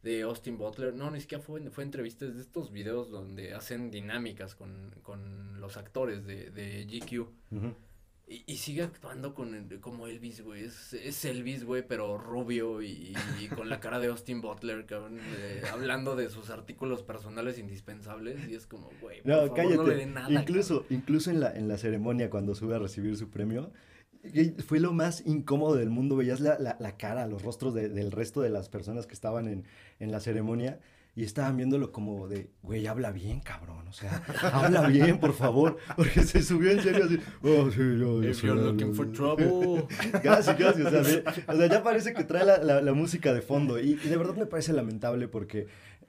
[0.03, 0.95] de Austin Butler.
[0.95, 5.77] No, ni siquiera fue, fue entrevistas de estos videos donde hacen dinámicas con, con los
[5.77, 7.21] actores de, de GQ.
[7.57, 7.75] Ujú.
[8.29, 10.65] Y, y sigue actuando con el- como Elvis, güey.
[10.65, 15.21] Es, es Elvis, güey, pero rubio y, y con la cara de Austin Butler, cabrón,
[15.39, 18.49] eh, hablando de sus artículos personales indispensables.
[18.49, 19.77] Y es como, güey, por No, favor, cállate.
[19.77, 20.29] no le den nada.
[20.33, 23.71] incluso incluso en, la, en la ceremonia, cuando sube a recibir su premio,
[24.67, 26.17] fue lo más incómodo del mundo.
[26.17, 29.47] Veías la, la- la cara, los rostros de- del resto de las personas que estaban
[29.47, 29.65] en,
[30.01, 30.81] en la ceremonia
[31.17, 33.89] y estaban viéndolo como de, güey, habla bien, cabrón.
[33.89, 35.79] O sea, habla bien, por favor.
[35.97, 37.19] Porque se subió en serio así.
[37.43, 39.87] Oh, sí, yo, If you're looking for trouble.
[40.23, 41.01] Casi, casi, o sea,
[41.49, 44.17] o sea, ya parece que trae la, la- la música de fondo y, y de
[44.17, 45.67] verdad me parece lamentable porque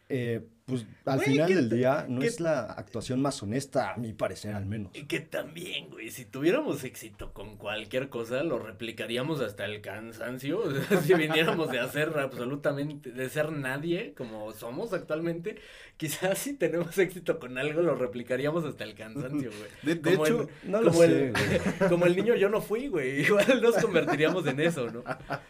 [0.10, 3.98] eh, pues al Güey, final ¿qué del día no es la actuación más honesta, a
[3.98, 4.92] mi parecer al menos.
[4.94, 10.60] Y que también, güey, si tuviéramos éxito con cualquier cosa, lo replicaríamos hasta el cansancio.
[10.68, 15.56] O sea, si viniéramos de hacer absolutamente, de ser nadie, como somos actualmente,
[15.96, 19.96] quizás si tenemos éxito con algo, lo replicaríamos hasta el cansancio, güey.
[19.96, 21.90] De, hecho, el- No lo como, sé, el, güey.
[21.90, 23.22] como el niño yo no fui, güey.
[23.22, 25.04] Igual nos convertiríamos en eso, ¿no?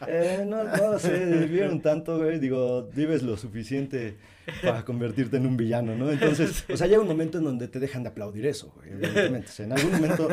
[0.07, 4.15] Eh, no, no lo sé, vivieron tanto, güey, digo, vives lo suficiente
[4.61, 6.11] para convertirte en un villano, ¿no?
[6.11, 9.51] Entonces, o sea, llega un momento en donde te dejan de aplaudir eso, evidentemente.
[9.59, 10.29] En algún momento,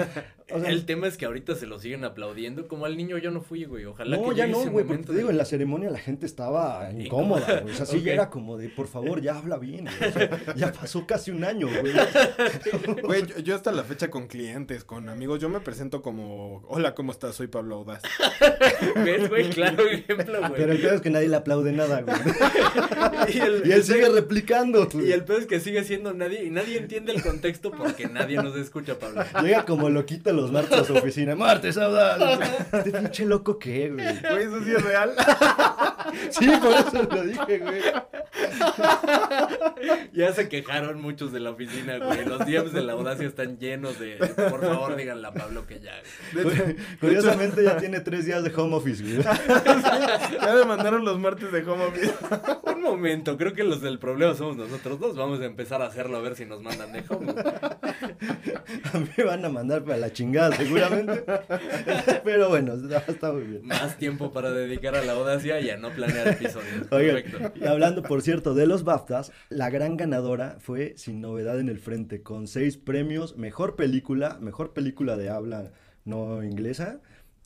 [0.52, 3.30] o sea, el tema es que ahorita se lo siguen aplaudiendo como al niño yo
[3.30, 3.86] no fui, güey.
[3.86, 6.90] Ojalá no, que ya no, güey, porque te digo, en la ceremonia la gente estaba
[6.92, 8.02] incómoda, güey, o sea, sí, Ok.
[8.02, 11.30] ya era como de, por favor, ya habla bien, güey, o sea, ya pasó casi
[11.30, 11.94] un año, güey.
[13.02, 16.94] güey, yo, yo hasta la fecha con clientes, con amigos, yo me presento como, hola,
[16.94, 17.36] ¿cómo estás?
[17.36, 18.02] Soy Pablo Audaz.
[19.04, 19.48] ¿Ves, güey?
[19.50, 20.52] Claro ejemplo, güey.
[20.56, 22.16] Pero el peor es que nadie le aplaude nada, güey.
[23.34, 25.08] y, el, Y él sigue replicando, güey.
[25.08, 28.36] y el peor es que sigue siendo nadie y nadie entiende el contexto porque nadie
[28.36, 29.22] nos escucha, Pablo.
[29.42, 31.34] Llega como loquito los martes a su oficina.
[31.34, 32.20] Martes, audaz.
[32.72, 34.20] Este pinche loco qué, güey.
[34.20, 35.14] Güey, eso sí es real.
[36.30, 37.82] Sí, por eso lo dije, güey.
[40.12, 42.24] Ya se quejaron muchos de la oficina, güey.
[42.24, 44.16] Los DMs de la audacia están llenos de.
[44.16, 45.92] Por favor, díganle a Pablo que ya.
[46.00, 46.64] Hecho,
[47.00, 49.22] Curiosamente ya tiene tres días de home office, güey.
[49.22, 52.14] ya me mandaron los martes de home office.
[52.66, 55.16] Un momento, creo que los del problema somos nosotros dos.
[55.16, 57.34] Vamos a empezar a hacerlo a ver si nos mandan de home.
[58.92, 61.24] A mí me van a mandar para la chingada, seguramente.
[62.24, 63.66] Pero bueno, está, está muy bien.
[63.66, 66.86] Más tiempo para dedicar a la audacia y a no planear episodios.
[66.90, 67.52] Oigan, Perfecto.
[67.54, 71.78] y hablando, por cierto, de los BAFTAs, la gran ganadora fue Sin Novedad en el
[71.78, 75.72] Frente, con seis premios, mejor película, mejor película de habla
[76.04, 77.00] no inglesa,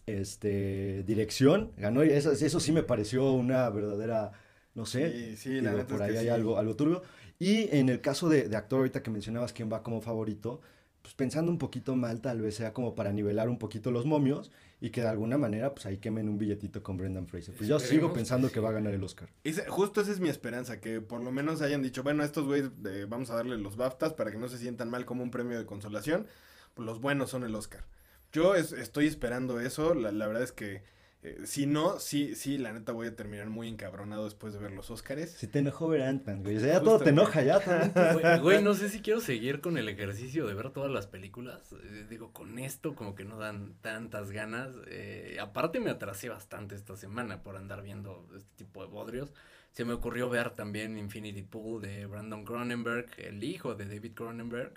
[0.06, 4.32] este, dirección, ganó, y eso, eso sí me pareció una verdadera,
[4.74, 6.30] no sé, Sí, sí, la digo, neta por es ahí que hay sí.
[6.30, 7.02] algo, algo turbio.
[7.38, 10.60] Y en el caso de, de actor, ahorita que mencionabas quién va como favorito,
[11.02, 14.50] pues pensando un poquito mal, tal vez sea como para nivelar un poquito los momios
[14.80, 17.54] y que de alguna manera, pues ahí quemen un billetito con Brendan Fraser.
[17.54, 19.28] Pues yo sigo pensando que que va a ganar el Oscar.
[19.44, 22.44] Ese- justo esa es mi esperanza, que por lo menos hayan dicho, bueno, a estos
[22.46, 25.30] güeyes eh, vamos a darle los BAFTAs para que no se sientan mal como un
[25.30, 26.26] premio de consolación.
[26.74, 27.84] Pues los buenos son el Oscar.
[28.32, 30.82] Yo es- estoy esperando eso, la, la verdad es que
[31.22, 34.70] eh, si no, sí, sí, la neta voy a terminar muy encabronado después de ver
[34.72, 35.30] los Oscars.
[35.32, 36.56] Si te enojó ver Ant-Man, güey.
[36.56, 37.12] O sea, ya Justo, todo te güey.
[37.12, 41.06] enoja, ya güey, no sé si quiero seguir con el ejercicio de ver todas las
[41.08, 41.72] películas.
[41.72, 44.70] Eh, digo, con esto como que no dan tantas ganas.
[44.86, 49.32] Eh, aparte me atrasé bastante esta semana por andar viendo este tipo de bodrios.
[49.72, 54.72] Se me ocurrió ver también Infinity Pool de Brandon Cronenberg, el hijo de David Cronenberg.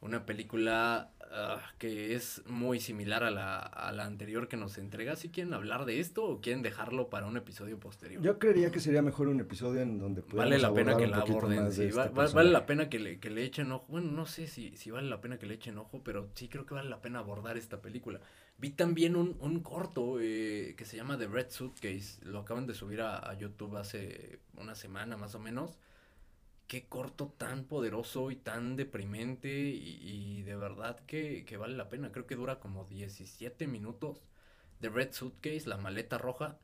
[0.00, 5.16] Una película ah, que es muy similar a la, a la anterior que nos entrega.
[5.16, 8.22] ¿Si quieren hablar de esto o quieren dejarlo para un episodio posterior?
[8.22, 11.72] Yo creería que sería mejor un episodio en donde Vale la pena que la aborden,
[11.72, 13.86] sí, este va- vale la pena que le, que le echen ojo.
[13.88, 16.64] Bueno, no sé si, si vale la pena que le echen ojo, pero sí creo
[16.64, 18.20] que vale la pena abordar esta película.
[18.56, 22.24] Vi también un, un corto eh, que se llama The Red Suitcase.
[22.24, 25.76] Lo acaban de subir a, a YouTube hace una semana más o menos.
[26.68, 32.12] Qué corto tan poderoso y tan deprimente y, de verdad que, que vale la pena.
[32.12, 34.22] Creo que dura como 17 minutos.
[34.80, 36.58] The Red Suitcase, la maleta roja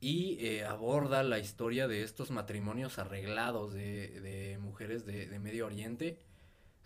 [0.00, 5.66] y eh, aborda la historia de estos matrimonios arreglados de, de mujeres de, de Medio
[5.66, 6.18] Oriente.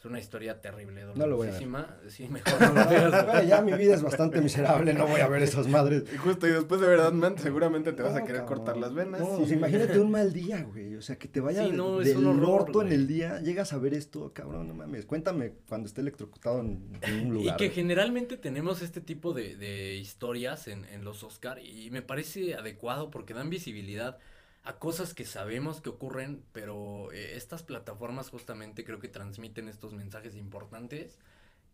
[0.07, 1.61] Una historia terrible, No lo voy a ver.
[1.61, 1.97] dolorosísima.
[2.09, 3.11] Sí, mejor no lo veas.
[3.11, 3.25] güey.
[3.27, 6.05] Bueno, ya mi vida es bastante miserable, no voy a ver esas madres.
[6.15, 8.57] Y justo, y después de ver Ant-Man, seguramente te vas a querer cabrón.
[8.59, 9.21] cortar las venas.
[9.21, 10.95] No, y- o sea, imagínate un mal día, güey.
[10.97, 13.41] O sea, que te vaya Sí, no, del un horror, orto en el día.
[13.41, 15.07] Llegas a ver esto, cabrón, no mames.
[15.07, 17.57] Cuéntame cuando esté electrocutado en, en un Y lugar.
[17.57, 17.75] que güey.
[17.75, 23.11] generalmente tenemos este tipo de, de historias en, en los Oscar y me parece adecuado
[23.11, 24.19] porque dan visibilidad
[24.67, 29.95] a cosas que sabemos que ocurren, pero eh, estas plataformas justamente creo que transmiten estos
[29.95, 31.19] mensajes importantes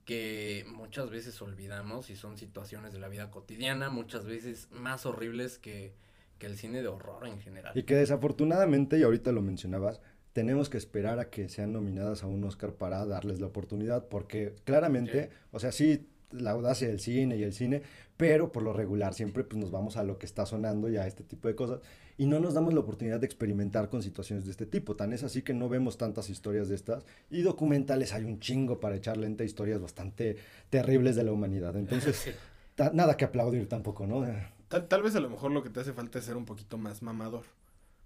[0.05, 5.59] que muchas veces olvidamos y son situaciones de la vida cotidiana, muchas veces más horribles
[5.59, 5.95] que,
[6.38, 7.72] que el cine de horror en general.
[7.74, 10.03] Y que desafortunadamente, y ahorita lo mencionabas,
[10.34, 14.55] tenemos que esperar a que sean nominadas a un Oscar para darles la oportunidad, porque
[14.64, 17.82] claramente, o sea, sí, la audacia del cine y el cine,
[18.16, 21.07] pero por lo regular siempre pues nos vamos a lo que está sonando y a
[21.07, 21.80] este tipo de cosas,
[22.18, 24.96] y no nos damos la oportunidad de experimentar con situaciones de este tipo.
[24.96, 28.80] Tan es así que no vemos tantas historias de estas, y documentales hay un chingo
[28.80, 30.36] para echar lenta historias bastante
[30.70, 31.76] terribles de la humanidad.
[31.76, 32.34] Entonces,
[32.92, 34.24] nada que aplaudir tampoco, ¿no?
[34.68, 36.78] Tal, tal vez a lo mejor lo que te hace falta es ser un poquito
[36.78, 37.42] más mamador.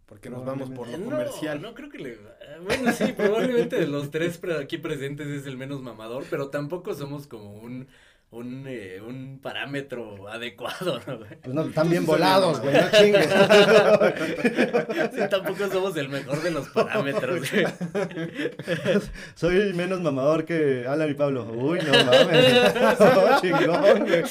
[0.06, 1.60] Porque nos vamos por lo No, comercial.
[1.60, 2.12] No, creo que le.
[2.12, 2.18] eh,
[2.64, 6.94] Bueno, sí, probablemente de los tres pre- aquí presentes es el menos mamador, pero tampoco
[6.94, 7.88] somos como un,
[8.30, 11.30] un, eh, un parámetro adecuado, ¿no, güey?
[11.42, 13.28] Pues no, están bien volados, güey, no chingues.
[15.14, 17.66] Sí, tampoco somos el mejor de los parámetros, güey.
[19.34, 21.44] Soy menos mamador que Alan y Pablo.
[21.52, 22.74] Uy, no mames.
[22.98, 24.24] Oh, chingón, güey.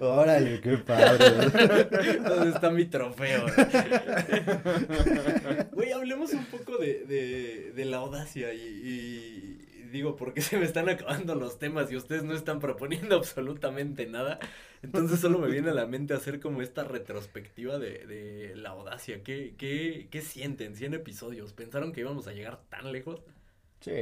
[0.00, 2.18] Órale, qué padre.
[2.20, 3.46] ¿Dónde está mi trofeo?
[5.72, 9.55] Güey, hablemos un poco de, de, de la audacia y, y
[9.90, 14.38] digo, porque se me están acabando los temas y ustedes no están proponiendo absolutamente nada.
[14.82, 19.22] Entonces solo me viene a la mente hacer como esta retrospectiva de, de la audacia.
[19.22, 20.76] ¿Qué, qué, ¿Qué sienten?
[20.76, 21.52] 100 episodios.
[21.52, 23.22] ¿Pensaron que íbamos a llegar tan lejos?
[23.80, 23.92] Sí.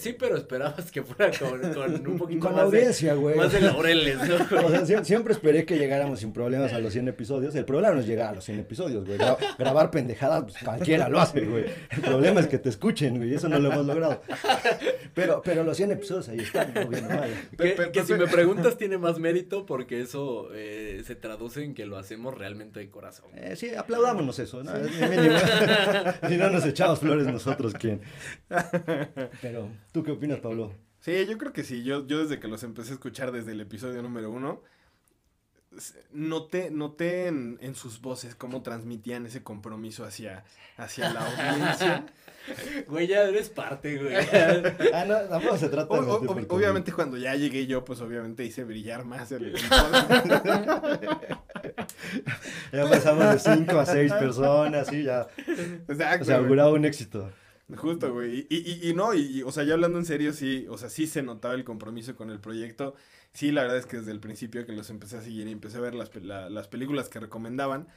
[0.00, 3.36] Sí, pero esperabas que fuera con, con un poquito Con más, audiencia, de, güey.
[3.36, 4.34] más de laureles, ¿no?
[4.66, 7.54] O sea, sie- siempre esperé que llegáramos sin problemas a los 100 episodios.
[7.54, 9.18] El problema no es llegar a los 100 episodios, güey.
[9.18, 11.64] Gra- grabar pendejadas, pues cualquiera lo hace, güey.
[11.90, 13.34] El problema es que te escuchen, güey.
[13.34, 14.20] Eso no lo hemos logrado.
[15.14, 17.06] Pero, pero los 100 episodios ahí están, no bien.
[17.92, 21.98] Que, si me preguntas tiene más mérito porque eso eh, se traduce en que lo
[21.98, 23.30] hacemos realmente de corazón.
[23.36, 24.72] Eh, sí, aplaudámonos eso, ¿no?
[26.28, 28.00] Si no nos echamos flores nosotros, ¿quién?
[29.42, 30.72] Pero, ¿tú qué opinas, Pablo?
[31.00, 31.82] Sí, yo creo que sí.
[31.84, 34.62] Yo, yo desde que los empecé a escuchar desde el episodio número uno,
[36.12, 40.44] noté, noté en, en sus voces cómo transmitían ese compromiso hacia,
[40.76, 42.06] hacia la audiencia.
[42.86, 44.14] Güey, ya eres parte, güey.
[44.94, 46.08] Ah, no, tampoco se trata O- de...
[46.12, 49.52] o- ob- obviamente cuando ya llegué yo, pues obviamente hice brillar más el.
[52.72, 55.26] Ya pasamos de 5 a 6 personas, y ya.
[55.88, 57.30] Exacto, O sea, auguraba un éxito.
[57.74, 58.46] Justo, güey.
[58.48, 58.56] Y,
[58.86, 61.22] y, y no, y, o sea, ya hablando en serio, sí, o sea, sí se
[61.22, 62.94] notaba el compromiso con el proyecto.
[63.32, 65.78] Sí, la verdad es que desde el principio que los empecé a seguir y empecé
[65.78, 67.88] a ver las, las películas que recomendaban,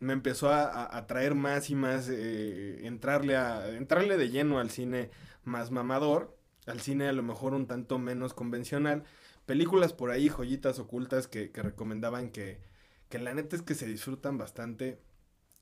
[0.00, 4.58] me empezó a, a- a traer más y más, eh, entrarle, a, entrarle de lleno
[4.60, 5.10] al cine
[5.44, 9.04] más mamador, al cine a lo mejor un tanto menos convencional.
[9.46, 12.60] Películas por ahí, joyitas ocultas que, que recomendaban que,
[13.08, 14.98] que la neta es que se disfrutan bastante.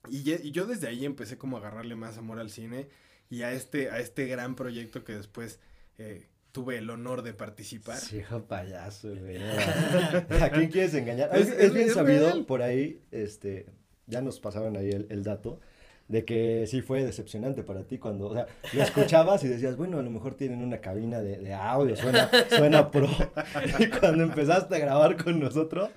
[0.08, 2.88] Y, y yo desde ahí empecé como a agarrarle más amor al cine
[3.30, 5.58] y a este, a este gran proyecto que después
[5.98, 7.96] eh, tuve el honor de participar.
[7.96, 9.38] Sí, hijo payaso, güey.
[10.42, 11.30] ¿A quién quieres engañar?
[11.34, 12.44] Es, Es- es es- bien es sabido real.
[12.44, 13.66] por ahí, este,
[14.06, 15.60] ya nos pasaban ahí el, el dato,
[16.08, 20.00] de que sí fue decepcionante para ti cuando, o sea, lo escuchabas y decías, bueno,
[20.00, 23.08] a lo mejor tienen una cabina de, de audio, suena, suena pro.
[23.78, 25.90] Y cuando empezaste a grabar con nosotros,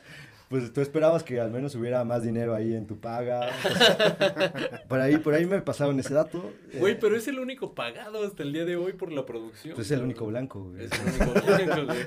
[0.53, 3.49] pues tú esperabas que al menos hubiera más dinero ahí en tu paga.
[3.65, 6.53] O sea, por ahí, por ahí me pasaron ese dato.
[6.71, 9.73] eh, Güey, pero es el único pagado hasta el día de hoy por la producción.
[9.73, 10.85] pues es el único blanco, güey.
[10.85, 11.97] Es el único blanco, güey.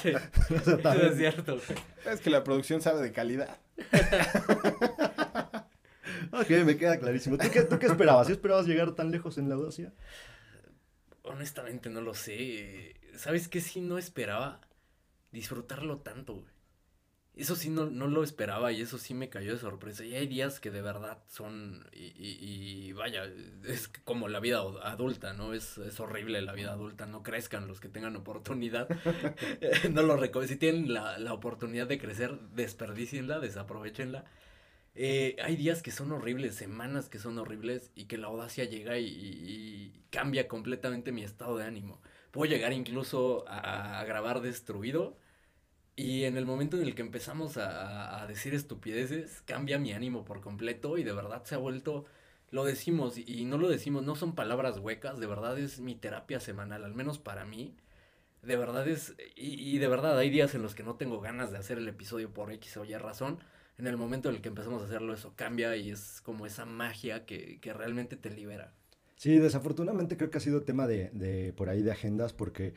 [0.02, 0.12] Sí,
[0.56, 1.78] eso es cierto, güey.
[2.12, 3.58] Es que la producción sabe de calidad.
[6.32, 7.38] Ok, me queda clarísimo.
[7.38, 8.26] ¿Tú qué, tú qué esperabas?
[8.26, 9.92] ¿Sí esperabas llegar tan lejos en la audacia?
[11.22, 12.96] Honestamente no lo sé.
[13.16, 13.60] ¿Sabes qué?
[13.60, 14.60] Sí no esperaba
[15.30, 16.53] disfrutarlo tanto, güey.
[17.36, 20.04] Eso sí no, no lo esperaba y eso sí me cayó de sorpresa.
[20.04, 23.24] Y hay días que de verdad son, y, y- y vaya,
[23.64, 25.52] es como la vida ad- adulta, ¿no?
[25.52, 28.88] Es, es horrible la vida adulta, no crezcan los que tengan oportunidad.
[29.90, 30.52] no lo recomiendo.
[30.52, 34.24] Si tienen la, la oportunidad de crecer, desperdicienla, desaprovechenla.
[34.94, 38.96] Eh, hay días que son horribles, semanas que son horribles y que la audacia llega
[38.98, 42.00] y cambia completamente mi estado de ánimo.
[42.30, 45.18] Puedo llegar incluso a, a grabar destruido
[45.96, 50.24] y en el momento en el que empezamos a, a decir estupideces, cambia mi ánimo
[50.24, 52.04] por completo y de verdad se ha vuelto,
[52.50, 56.40] lo decimos y, no lo decimos, no son palabras huecas, de verdad es mi terapia
[56.40, 57.76] semanal, al menos para mí.
[58.42, 61.50] De verdad es, y, y de verdad hay días en los que no tengo ganas
[61.50, 63.38] de hacer el episodio por X o Y razón.
[63.78, 66.64] En el momento en el que empezamos a hacerlo, eso cambia y es como esa
[66.64, 68.72] magia que, que realmente te libera.
[69.16, 72.74] Sí, desafortunadamente creo que ha sido tema de, de por ahí de agendas porque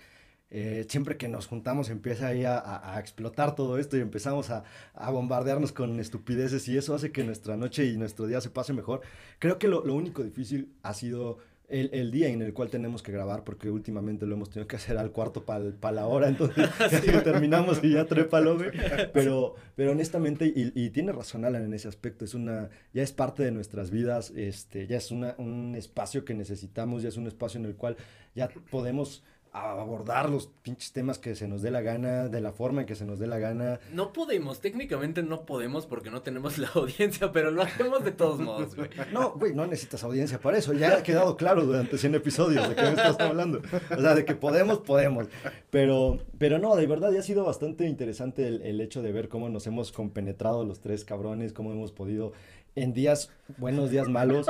[0.50, 4.50] eh, siempre que nos juntamos empieza ahí a, a- a explotar todo esto y empezamos
[4.50, 8.50] a, a bombardearnos con estupideces y eso hace que nuestra noche y nuestro día se
[8.50, 9.02] pase mejor.
[9.39, 11.39] Creo que lo, lo único difícil ha sido
[11.70, 14.78] el, el día en el cual tenemos que grabar porque últimamente lo hemos tenido que
[14.78, 16.70] hacer al cuarto para la hora, entonces
[17.04, 18.70] que terminamos y ya trépalo, güey.
[19.14, 23.12] Pero, pero honestamente, y, y tiene razón Alan en ese aspecto, es una, ya es
[23.12, 27.28] parte de nuestras vidas, este, ya es una, un espacio que necesitamos, ya es un
[27.28, 27.98] espacio en el cual
[28.34, 29.24] ya podemos
[29.58, 32.95] abordar los pinches temas que se nos dé la gana, de la forma en que
[32.95, 33.80] se nos dé la gana.
[33.93, 38.39] No podemos, técnicamente no podemos porque no tenemos la audiencia, pero lo hacemos de todos
[38.39, 38.89] modos, güey.
[39.12, 40.74] No, güey, no necesitas audiencia para eso.
[40.74, 43.62] Ya ha quedado claro durante 100 episodios de qué me estás hablando.
[43.95, 45.28] O sea, de que podemos, podemos.
[45.70, 49.30] Pero, pero no, de verdad ya ha sido bastante interesante el, el hecho de ver
[49.30, 52.34] cómo nos hemos compenetrado los tres cabrones, cómo hemos podido
[52.78, 54.47] en días buenos, días malos,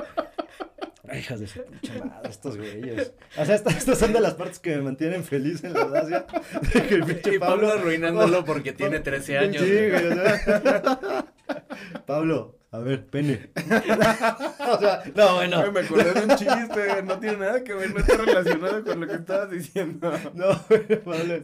[1.18, 3.14] Hijas de su pinche madre, estos güeyes.
[3.38, 6.26] O sea, estas, estas son de las partes que me mantienen feliz en la audacia.
[6.74, 9.64] De que el pinche Y Pablo arruinándolo porque tiene 13 años.
[9.64, 10.08] Sí, güey.
[10.08, 11.26] o sea.
[12.06, 13.50] Pablo, a ver, pene.
[13.56, 15.72] o sea, no, bueno.
[15.72, 19.08] Me acordé de un chiste, no tiene nada que ver, no está relacionado con lo
[19.08, 20.12] que estabas diciendo.
[20.34, 21.36] No, bueno, Pablo.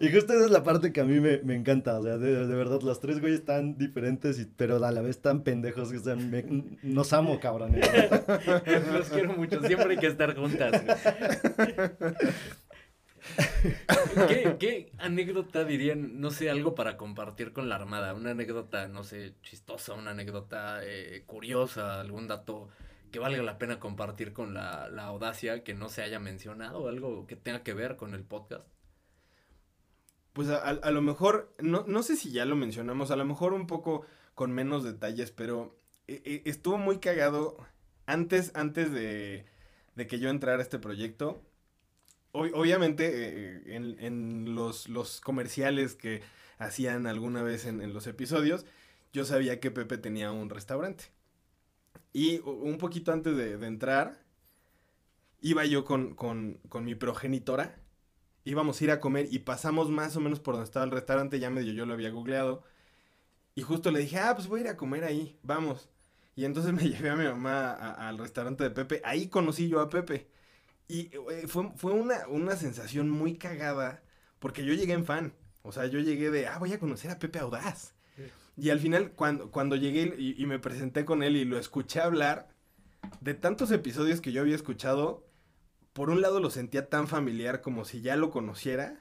[0.00, 1.98] Y justo esa es la parte que a mí me, me encanta.
[1.98, 5.20] O sea, de, de verdad, los tres güeyes están diferentes, y, pero a la vez
[5.22, 6.30] tan pendejos que están.
[6.30, 6.44] me-
[6.82, 7.74] nos amo, cabrón.
[8.92, 10.82] Los quiero mucho, siempre hay que estar juntas.
[10.84, 12.14] güey.
[14.26, 18.14] ¿Qué, anécdota dirían, no sé, algo para compartir con la Armada?
[18.14, 22.68] Una anécdota, no sé, chistosa, una anécdota eh, curiosa, algún dato
[23.10, 27.26] que valga la pena compartir con la, la audacia que no se haya mencionado, algo
[27.26, 28.66] que tenga que ver con el podcast.
[30.32, 33.24] Pues a, a- a lo mejor, no, no sé si ya lo mencionamos, a lo
[33.24, 37.56] mejor un poco con menos detalles, pero eh, eh, estuvo muy cagado
[38.06, 39.46] antes, antes de,
[39.94, 41.42] de que yo entrara a este proyecto.
[42.32, 43.06] Ob- obviamente,
[43.58, 46.22] eh, en, en los, los comerciales que
[46.58, 48.64] hacían alguna vez en, en los episodios,
[49.12, 51.04] yo sabía que Pepe tenía un restaurante.
[52.14, 54.18] Y un poquito antes de, de entrar,
[55.40, 57.78] iba yo con, con, con mi progenitora
[58.44, 61.40] íbamos a ir a comer y pasamos más o menos por donde estaba el restaurante,
[61.40, 62.64] ya medio yo lo había googleado.
[63.54, 65.88] Y justo le dije, ah, pues voy a ir a comer ahí, vamos.
[66.36, 69.90] Y entonces me llevé a mi mamá al restaurante de Pepe, ahí conocí yo a
[69.90, 70.28] Pepe.
[70.88, 74.02] Y eh, fue, fue una, una sensación muy cagada,
[74.38, 75.34] porque yo llegué en fan.
[75.62, 77.94] O sea, yo llegué de, ah, voy a conocer a Pepe Audaz.
[78.56, 82.00] Y al final, cuando, cuando llegué y, y me presenté con él y lo escuché
[82.00, 82.48] hablar,
[83.20, 85.26] de tantos episodios que yo había escuchado,
[85.92, 89.00] por un lado lo sentía tan familiar como si ya lo conociera.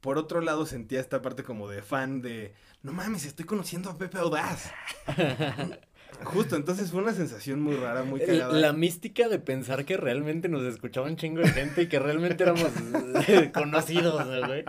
[0.00, 3.98] Por otro lado sentía esta parte como de fan de, no mames, estoy conociendo a
[3.98, 4.70] Pepe Audaz.
[6.24, 8.52] Justo, entonces fue una sensación muy rara, muy cagada.
[8.52, 12.42] La mística de pensar que realmente nos escuchaba un chingo de gente y que realmente
[12.42, 12.70] éramos
[13.28, 14.64] eh, conocidos, güey.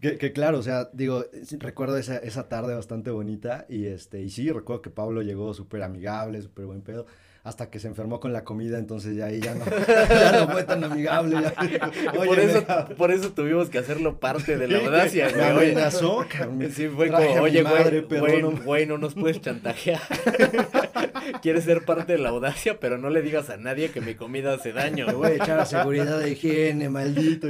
[0.00, 1.24] Que, que claro, o sea, digo,
[1.58, 5.82] recuerdo esa, esa tarde bastante bonita y este, y sí, recuerdo que Pablo llegó súper
[5.82, 7.06] amigable, súper buen pedo,
[7.44, 9.64] hasta que se enfermó con la comida, entonces ya ahí ya no,
[10.08, 11.36] ya no fue tan amigable.
[11.42, 15.44] ya por, "Oye, eso, me- por eso tuvimos que hacerlo parte de la audacia, me
[15.44, 16.26] amenazó,
[16.74, 20.00] Sí, fue como, oye, madre, güey, güey, no- güey, no nos puedes chantajear.
[21.42, 24.54] Quieres ser parte de la audacia, pero no le digas a nadie que mi comida
[24.54, 25.06] hace daño.
[25.06, 27.48] Me voy a echar a seguridad de higiene, maldito.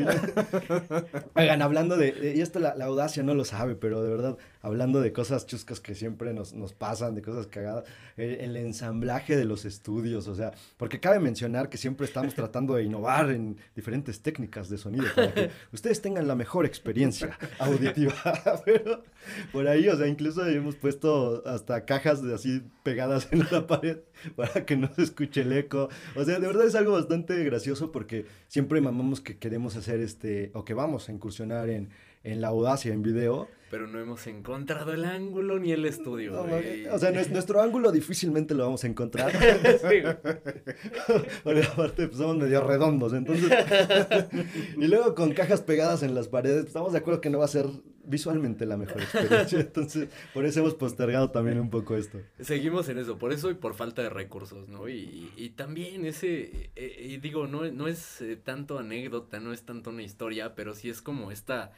[1.34, 4.36] Oigan, hablando de, de- y esto la, la audacia no lo sabe, pero de verdad,
[4.60, 7.84] hablando de cosas chuscas que siempre nos, nos pasan, de cosas cagadas,
[8.16, 12.74] el, el ensamblaje de los estudios, o sea, porque cabe mencionar que siempre estamos tratando
[12.74, 18.14] de innovar en diferentes técnicas de sonido para que ustedes tengan la mejor experiencia auditiva,
[18.64, 19.02] pero
[19.52, 23.98] por ahí, o sea, incluso hemos puesto hasta cajas de así pegadas en la pared
[24.36, 25.88] para que no se escuche el eco.
[26.16, 30.50] O sea, de verdad es algo bastante gracioso porque siempre mamamos que queremos hacer este,
[30.54, 31.90] o que vamos a incursionar en,
[32.32, 33.48] en la audacia en video.
[33.70, 36.32] Pero no hemos encontrado el ángulo ni el estudio.
[36.32, 39.30] No, o sea, nues- nuestro ángulo difícilmente lo vamos a encontrar.
[39.88, 40.02] Sí.
[41.44, 43.50] Porque aparte pues, somos medio redondos, entonces...
[44.76, 47.44] y luego con cajas pegadas en las paredes, pues, estamos de acuerdo que no va
[47.44, 47.66] a ser
[48.04, 49.60] visualmente la mejor experiencia.
[49.60, 52.20] Entonces, por eso hemos postergado también un poco esto.
[52.40, 54.88] Seguimos en eso, por eso y por falta de recursos, ¿no?
[54.88, 59.62] Y, y también ese, eh, y digo, no, no es eh, tanto anécdota, no es
[59.62, 61.72] tanto una historia, pero sí es como esta,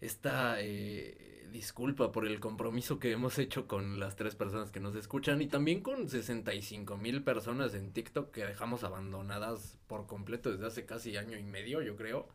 [0.00, 4.94] esta eh, disculpa por el compromiso que hemos hecho con las tres personas que nos
[4.94, 10.66] escuchan y también con 65 mil personas en TikTok que dejamos abandonadas por completo desde
[10.66, 12.28] hace casi año y medio, yo creo.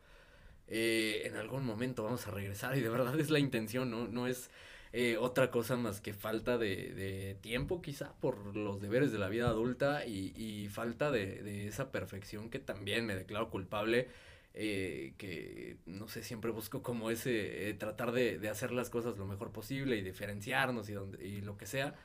[0.68, 4.07] Eh, en algún momento vamos a regresar y de verdad es la intención, ¿no?
[4.07, 4.49] No es
[4.93, 9.30] eh, otra cosa más que falta de, de tiempo quizá por los deberes de la
[9.30, 14.07] vida adulta y, y falta de, de esa perfección que también me declaro culpable,
[14.56, 19.18] eh, que no sé, siempre busco como ese, eh, tratar de, de hacer las cosas
[19.18, 21.95] lo mejor posible y diferenciarnos y, donde, y lo que sea.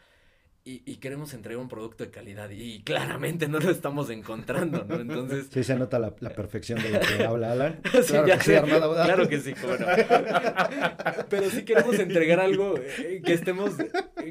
[0.64, 4.96] Y, y queremos entregar un producto de calidad y claramente no lo estamos encontrando, ¿no?
[5.00, 5.46] Entonces...
[5.50, 7.80] Sí se nota la, la perfección de lo que habla Alan.
[8.02, 8.54] Sí, Claro ya que sí.
[8.54, 9.04] Armada.
[9.04, 9.54] Claro que sí.
[11.30, 13.76] Pero sí queremos entregar algo eh, que estemos,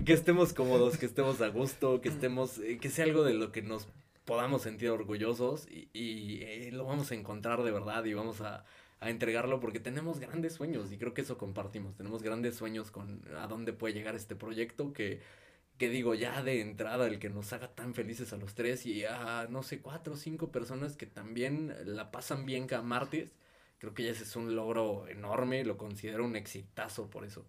[0.06, 3.52] que estemos cómodos, que estemos a gusto, que estemos, eh, que sea algo de lo
[3.52, 3.88] que nos
[4.28, 8.66] podamos sentir orgullosos y, y, eh, lo vamos a encontrar de verdad y vamos a,
[9.00, 11.96] a entregarlo porque tenemos grandes sueños y creo que eso compartimos.
[11.96, 15.22] Tenemos grandes sueños con a dónde puede llegar este proyecto que
[15.78, 19.06] que digo, ya de entrada, el que nos haga tan felices a los tres y
[19.06, 23.36] a, no sé, cuatro o cinco personas que también la pasan bien cada martes,
[23.78, 27.46] creo que ya ese es un logro enorme, lo considero un exitazo por eso.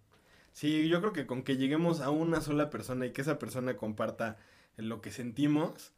[0.52, 3.76] Sí, yo creo que con que lleguemos a una sola persona y que esa persona
[3.76, 4.36] comparta
[4.76, 5.92] lo que sentimos,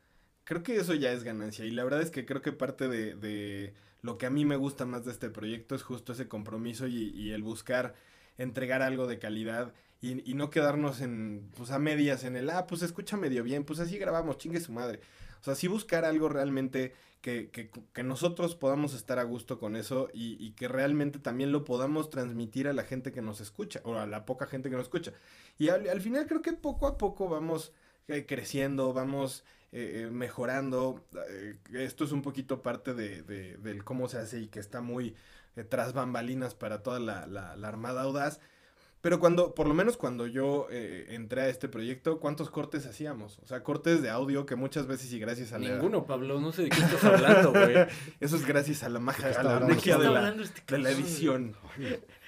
[0.51, 1.65] creo que eso ya es ganancia.
[1.65, 3.73] Y la verdad es que creo que parte de, de
[4.03, 7.31] lo que a mí me gusta más de este proyecto es justo ese compromiso y,
[7.31, 7.95] el buscar
[8.37, 9.73] entregar algo de calidad
[10.03, 13.79] y, no quedarnos en, pues a medias en el, ah, pues escucha medio bien, pues
[13.79, 14.99] así grabamos, chingue su madre.
[15.41, 19.77] O sea, sí buscar algo realmente que, que, que nosotros podamos estar a gusto con
[19.77, 23.95] eso y, que realmente también lo podamos transmitir a la gente que nos escucha o
[23.95, 25.13] a la poca gente que nos escucha.
[25.59, 27.73] Y al, al final creo que poco a poco vamos
[28.09, 31.05] eh, creciendo, vamos eh, mejorando.
[31.29, 34.81] Eh, esto es un poquito parte de, de, del cómo se hace y que está
[34.81, 35.15] muy
[35.57, 38.41] eh, tras bambalinas para toda la, la, la, Armada Audaz.
[39.01, 43.39] Pero cuando, por lo menos cuando yo eh, entré a este proyecto, ¿cuántos cortes hacíamos?
[43.39, 45.71] O sea, cortes de audio que muchas veces y gracias a la...
[45.71, 47.77] Ninguno, Pablo, no sé de qué estás hablando, güey.
[48.21, 51.57] Eso es gracias a la magia, a la magia de, la, este de la edición.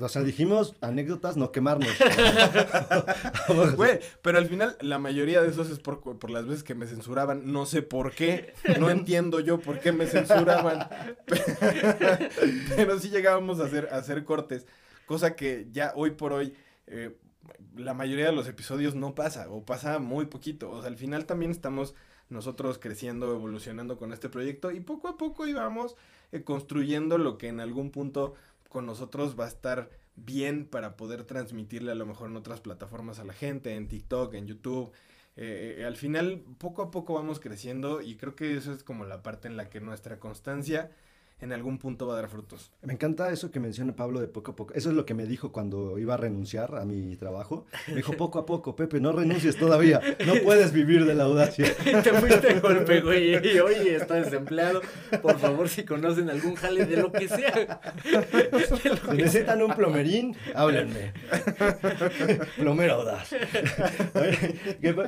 [0.00, 1.88] O sea, dijimos anécdotas, no quemarnos.
[3.76, 6.86] Güey, pero al final la mayoría de esos es por, por, las veces que me
[6.86, 7.52] censuraban.
[7.52, 8.54] No sé por qué.
[8.78, 10.88] No entiendo yo por qué me censuraban.
[12.76, 14.66] pero sí llegábamos a hacer, a hacer cortes.
[15.06, 16.54] Cosa que ya hoy por hoy
[16.86, 17.16] eh,
[17.76, 20.70] la mayoría de los episodios no pasa o pasa muy poquito.
[20.70, 21.94] O sea, al final también estamos
[22.28, 25.96] nosotros creciendo, evolucionando con este proyecto y poco a poco íbamos
[26.32, 28.34] eh, construyendo lo que en algún punto
[28.70, 33.18] con nosotros va a estar bien para poder transmitirle a lo mejor en otras plataformas
[33.18, 34.92] a la gente, en TikTok, en YouTube.
[35.36, 39.04] Eh, eh, al final, poco a poco vamos creciendo y creo que eso es como
[39.04, 40.90] la parte en la que nuestra constancia
[41.40, 42.70] en algún punto va a dar frutos.
[42.82, 44.74] Me encanta eso que menciona Pablo de poco a poco.
[44.74, 47.66] Eso es lo que me dijo cuando iba a renunciar a mi trabajo.
[47.88, 50.00] Me dijo poco a poco, Pepe, no renuncies todavía.
[50.26, 51.74] No puedes vivir de la audacia.
[51.84, 53.34] Te fuiste de golpe, güey.
[53.46, 54.82] Y oye, está desempleado.
[55.22, 57.50] Por favor, si conocen algún jale de lo que sea.
[58.04, 59.64] De lo si que necesitan sea.
[59.64, 61.12] un plomerín, háblenme.
[62.56, 63.30] Plomero audaz.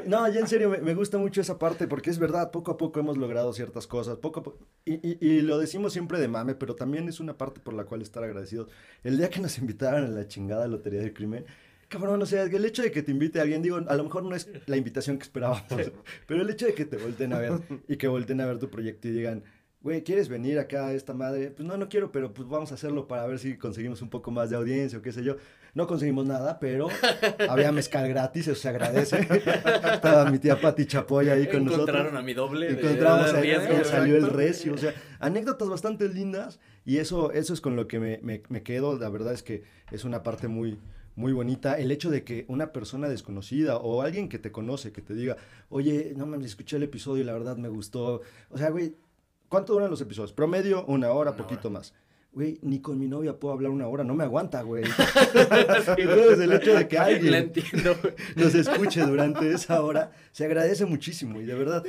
[0.06, 2.76] No, ya en serio, me, me, gusta mucho esa parte porque es verdad, poco a
[2.76, 4.18] poco hemos logrado ciertas cosas.
[4.18, 4.58] Poco a poco.
[4.84, 7.84] Y, y, y lo decimos siempre de mame, pero también es una parte por la
[7.84, 8.68] cual estar agradecidos.
[9.04, 11.44] El día que nos invitaron a la chingada Lotería del Crimen,
[11.88, 14.22] cabrón, o sea, el hecho de que te invite a alguien, digo, a lo mejor
[14.22, 15.64] no es la invitación que esperábamos,
[16.26, 17.52] pero el hecho de que te volten a ver
[17.88, 19.44] y que volten a ver tu proyecto y digan,
[19.82, 21.50] güey, ¿quieres venir acá a esta madre?
[21.50, 24.30] Pues no, no quiero, pero pues vamos a hacerlo para ver si conseguimos un poco
[24.30, 25.36] más de audiencia o qué sé yo.
[25.74, 26.88] No conseguimos nada, pero
[27.48, 29.26] había mezcal gratis, eso se agradece.
[29.92, 31.88] Estaba mi tía Pati Chapoy ahí con nosotros.
[31.88, 32.70] Encontraron a mi doble.
[32.70, 34.74] Encontramos de, de riesgo, salió el recio.
[34.74, 38.62] O sea, anécdotas bastante lindas y eso, eso es con lo que me, me, me
[38.62, 38.98] quedo.
[38.98, 40.78] La verdad es que es una parte muy,
[41.16, 41.78] muy bonita.
[41.78, 45.36] El hecho de que una persona desconocida o alguien que te conoce, que te diga,
[45.70, 48.20] oye, no me escuché el episodio y la verdad me gustó.
[48.50, 48.94] O sea, güey,
[49.48, 50.32] ¿cuánto duran los episodios?
[50.32, 51.78] Promedio, una hora, una poquito hora.
[51.78, 51.94] más.
[52.34, 54.84] Güey, ni con mi novia puedo hablar una hora, no me aguanta, güey.
[55.98, 57.52] Entonces, el hecho de que alguien
[58.36, 61.42] nos escuche durante esa hora, se agradece muchísimo.
[61.42, 61.84] Y de verdad,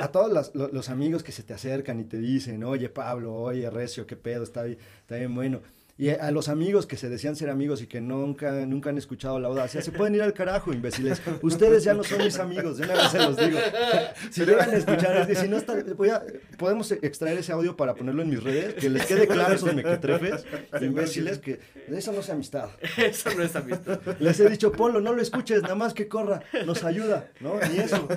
[0.00, 3.68] a todos los, los, amigos que se te acercan y te dicen, oye, Pablo, oye,
[3.70, 5.60] Recio, qué pedo, está bien, está bien bueno.
[6.02, 9.38] Y a los amigos que se decían ser amigos y que nunca, nunca han escuchado
[9.38, 11.22] la audacia, se pueden ir al carajo, imbéciles.
[11.42, 13.56] Ustedes ya no son mis amigos, de una vez se los digo.
[14.32, 16.20] Si llegan a escuchar, es que si no está, voy a,
[16.58, 20.44] podemos extraer ese audio para ponerlo en mis redes, que les quede claro esos mequetrefes,
[20.80, 22.70] imbéciles, que eso no es amistad.
[22.96, 24.00] Eso no es amistad.
[24.18, 27.60] Les he dicho, Polo, no lo escuches, nada más que corra, nos ayuda, ¿no?
[27.70, 28.08] Ni eso.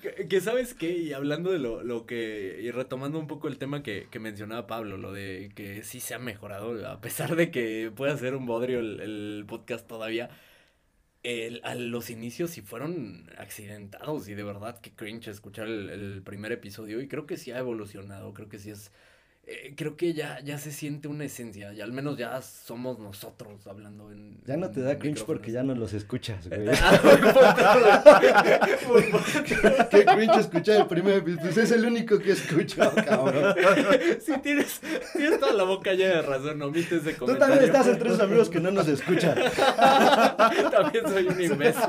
[0.00, 3.58] Que, que sabes qué, y hablando de lo, lo, que, y retomando un poco el
[3.58, 7.50] tema que, que mencionaba Pablo, lo de que sí se ha mejorado, a pesar de
[7.50, 10.30] que pueda ser un bodrio el, podcast todavía,
[11.22, 16.22] el, a los inicios sí fueron accidentados y de verdad que cringe escuchar el, el,
[16.22, 18.90] primer episodio y creo que sí ha evolucionado, creo que sí es...
[19.46, 23.66] Eh, creo que ya, ya se siente una esencia, y al menos ya somos nosotros
[23.66, 24.38] hablando en...
[24.46, 26.64] Ya no te da cringe porque ya no los escuchas, güey.
[29.90, 33.54] Qué cringe escuchar el primer episodio, pues es el único que escucho, cabrón.
[34.24, 34.80] Sí, tienes,
[35.12, 37.34] tienes toda la boca llena de razón, omites de comentario.
[37.34, 39.36] Tú también estás entre esos amigos que no nos escuchan.
[40.70, 41.82] también soy un imbécil.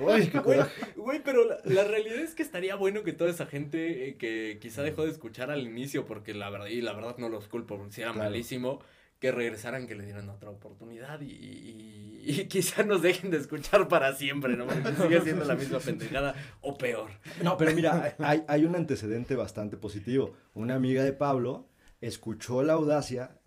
[0.00, 0.60] Uy, qué güey,
[0.96, 4.58] güey, pero la, la, realidad es que estaría bueno que toda esa gente eh, que
[4.60, 7.76] quizá dejó de escuchar al inicio, porque la verdad, y la verdad no los culpo,
[7.76, 8.30] porque si era claro.
[8.30, 8.80] malísimo,
[9.20, 13.86] que regresaran, que le dieran otra oportunidad y, y, y, quizá nos dejen de escuchar
[13.86, 14.66] para siempre, ¿no?
[14.66, 17.10] Porque sigue siendo la misma pendejada o peor.
[17.42, 20.34] No, pero mira, hay, hay un antecedente bastante positivo.
[20.54, 21.68] Una amiga de Pablo
[22.00, 23.38] escuchó la audacia,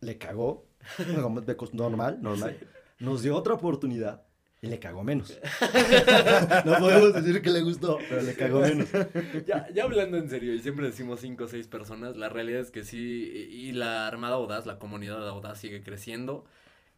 [0.00, 0.68] le cagó,
[1.72, 2.58] normal, normal,
[3.00, 4.24] nos dio otra oportunidad
[4.68, 5.38] le cagó menos.
[6.64, 8.88] no podemos decir que le gustó, pero le cagó menos.
[9.44, 12.70] Ya, ya hablando en serio, y siempre decimos cinco o seis personas, la realidad es
[12.70, 12.98] que sí,
[13.50, 16.44] y la Armada Audaz, la comunidad Audaz sigue creciendo.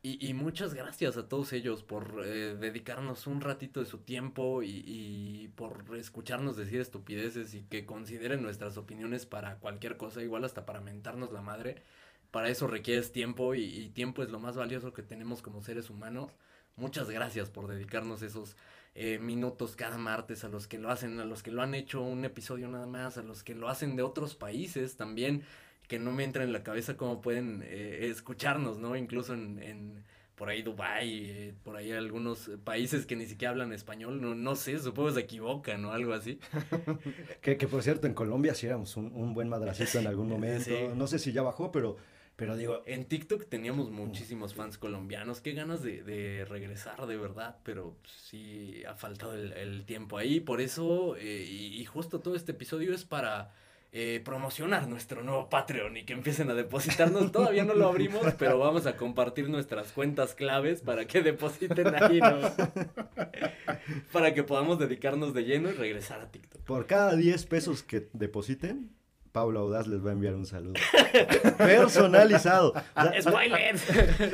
[0.03, 4.63] Y, y muchas gracias a todos ellos por eh, dedicarnos un ratito de su tiempo
[4.63, 10.45] y, y por escucharnos decir estupideces y que consideren nuestras opiniones para cualquier cosa, igual
[10.45, 11.83] hasta para mentarnos la madre.
[12.31, 15.89] Para eso requieres tiempo y, y tiempo es lo más valioso que tenemos como seres
[15.89, 16.33] humanos.
[16.77, 18.57] Muchas gracias por dedicarnos esos
[18.95, 22.03] eh, minutos cada martes a los que lo hacen, a los que lo han hecho
[22.03, 25.43] un episodio nada más, a los que lo hacen de otros países también
[25.89, 28.97] que no me entra en la cabeza cómo pueden eh, escucharnos, ¿no?
[28.97, 30.05] Incluso en, en
[30.35, 34.57] por ahí Dubái, eh, por ahí algunos países que ni siquiera hablan español, no, no
[34.57, 36.39] sé, supongo se equivocan o algo así.
[37.41, 40.65] Que, que por cierto, en Colombia sí éramos un, un buen madracito en algún momento.
[40.65, 40.77] Sí.
[40.97, 41.97] No sé si ya bajó, pero,
[42.37, 47.57] pero digo, En TikTok teníamos muchísimos fans colombianos, qué ganas de, de regresar de verdad,
[47.63, 52.35] pero sí ha faltado el, el tiempo ahí, por eso, eh, y, y justo todo
[52.35, 53.53] este episodio es para
[53.97, 57.31] eh, promocionar nuestro nuevo Patreon y que empiecen a depositarnos.
[57.31, 62.19] Todavía no lo abrimos, pero vamos a compartir nuestras cuentas claves para que depositen ahí,
[62.19, 62.41] ¿no?
[64.13, 66.63] Para que podamos dedicarnos de lleno y regresar a TikTok.
[66.63, 68.91] por cada 10 pesos que depositen,
[69.35, 70.75] Pablo Audaz les va a enviar un saludo.
[71.59, 72.71] Personalizado.
[72.71, 73.75] O sea, ¡Spoiler!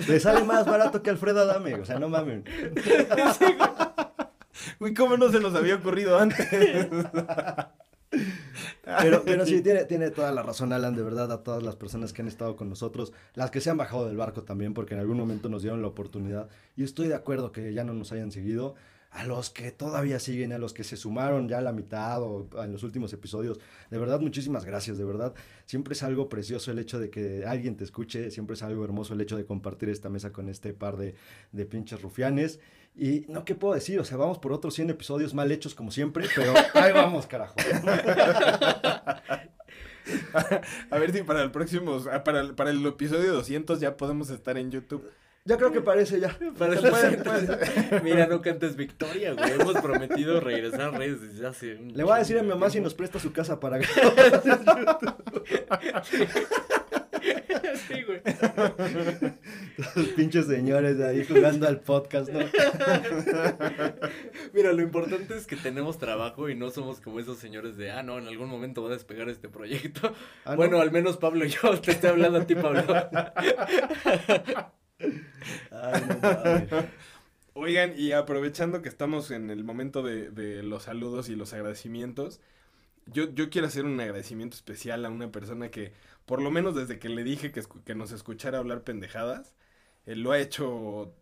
[0.07, 1.75] le sale más barato que Alfredo Adame.
[1.77, 2.45] O sea, no mamen.
[4.79, 6.47] Uy, ¿cómo no se nos había ocurrido antes?
[8.85, 12.13] Pero, pero sí, tiene, tiene toda la razón, Alan, de verdad, a todas las personas
[12.13, 15.01] que han estado con nosotros, las que se han bajado del barco también, porque en
[15.01, 16.51] algún momento nos dieron la oportunidad.
[16.77, 18.75] Y estoy de acuerdo que ya no nos hayan seguido.
[19.11, 22.49] A los que todavía siguen, a los que se sumaron ya a la mitad o
[22.63, 23.59] en los últimos episodios,
[23.91, 25.35] de verdad, muchísimas gracias, de verdad.
[25.67, 29.15] Siempre es algo precioso el hecho de que alguien te escuche, siempre es algo hermoso
[29.15, 31.17] el hecho de compartir esta mesa con este par de,
[31.51, 32.61] de pinches rufianes.
[32.97, 33.99] Y no, ¿qué puedo decir?
[33.99, 37.57] O sea, vamos por otros 100 episodios mal hechos como siempre, pero ahí vamos, carajo.
[40.91, 44.57] A ver si para el próximo, para el, para el episodio 200 ya podemos estar
[44.59, 45.05] en YouTube.
[45.47, 46.37] Ya creo que parece ya.
[46.59, 48.01] Para el Puede- siguiente.
[48.05, 49.53] Mira, no cantes victoria, güey.
[49.53, 52.69] Hemos prometido regresar a redes desde hace un Le voy a decir a mi mamá
[52.71, 53.79] si nos presta su casa para
[57.89, 58.21] Sí, güey.
[59.95, 62.41] los pinches señores de ahí jugando al podcast, ¿no?
[64.53, 68.03] Mira, lo importante es que tenemos trabajo y no somos como esos señores de, ah,
[68.03, 70.13] no, en algún momento va a despegar este proyecto.
[70.45, 70.57] Ah, ¿no?
[70.57, 72.83] bueno, al menos Pablo y yo te estoy hablando a ti, Pablo.
[75.71, 76.03] Ay,
[76.71, 76.87] no.
[77.55, 82.41] Oigan, y aprovechando que estamos en el momento de, los saludos y los agradecimientos,
[83.07, 85.93] yo, yo quiero hacer un agradecimiento especial a una persona que,
[86.27, 89.55] por lo menos desde que le dije que, que nos escuchara hablar pendejadas,
[90.07, 91.15] él lo ha hecho,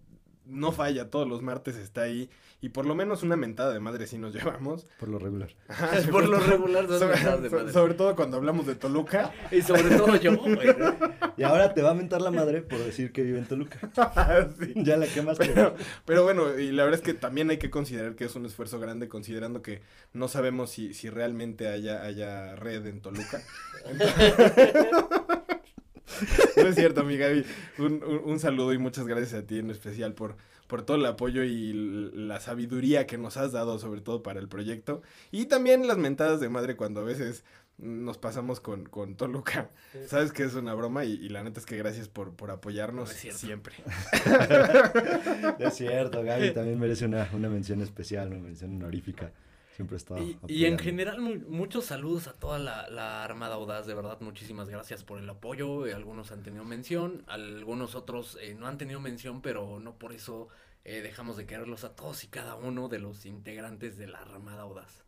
[0.49, 2.31] no falla, todos los martes está ahí,
[2.61, 4.87] y por lo menos una mentada de madre sí nos llevamos.
[4.99, 5.51] Por lo regular.
[5.69, 7.73] Ajá, Por lo regular son sobre, mentadas de madre.
[7.73, 9.33] sobre todo cuando hablamos de Toluca.
[9.53, 10.59] Y sobre todo yo, güey.
[11.37, 13.79] Y ahora te va a mentar la madre por decir que vive en Toluca.
[14.59, 14.73] Sí.
[14.77, 15.47] Ya la quemaste.
[15.47, 15.75] Pero,
[16.05, 18.79] pero bueno, y la verdad es que también hay que considerar que es un esfuerzo
[18.81, 19.83] grande, considerando que
[20.13, 23.43] no sabemos si, si realmente haya, haya red en Toluca.
[26.57, 27.45] no es cierto, mi Gaby.
[27.79, 30.37] Un, un- un saludo y muchas gracias a ti en especial por,
[30.67, 31.73] por todo el apoyo y
[32.15, 35.03] la sabiduría que nos has dado, sobre todo para el proyecto.
[35.31, 37.45] Y también las mentadas de madre cuando a veces
[37.79, 39.71] nos pasamos con, con Toluca.
[40.09, 43.09] Sabes que es una broma y, y la neta es que gracias por, por apoyarnos
[43.09, 43.39] No es cierto.
[43.39, 43.75] siempre.
[45.59, 49.33] Es cierto, Gaby también merece una, una mención especial, una mención honorífica.
[49.79, 53.95] Siempre Y, y en general, mu- muchos saludos a toda la, la Armada Audaz, de
[53.95, 55.87] verdad, muchísimas gracias por el apoyo.
[55.87, 60.13] eh, algunos han tenido mención, algunos otros eh, no han tenido mención, pero no por
[60.13, 60.49] eso
[60.85, 64.63] eh, dejamos de quererlos a todos y cada uno de los integrantes de la Armada
[64.63, 65.05] Audaz.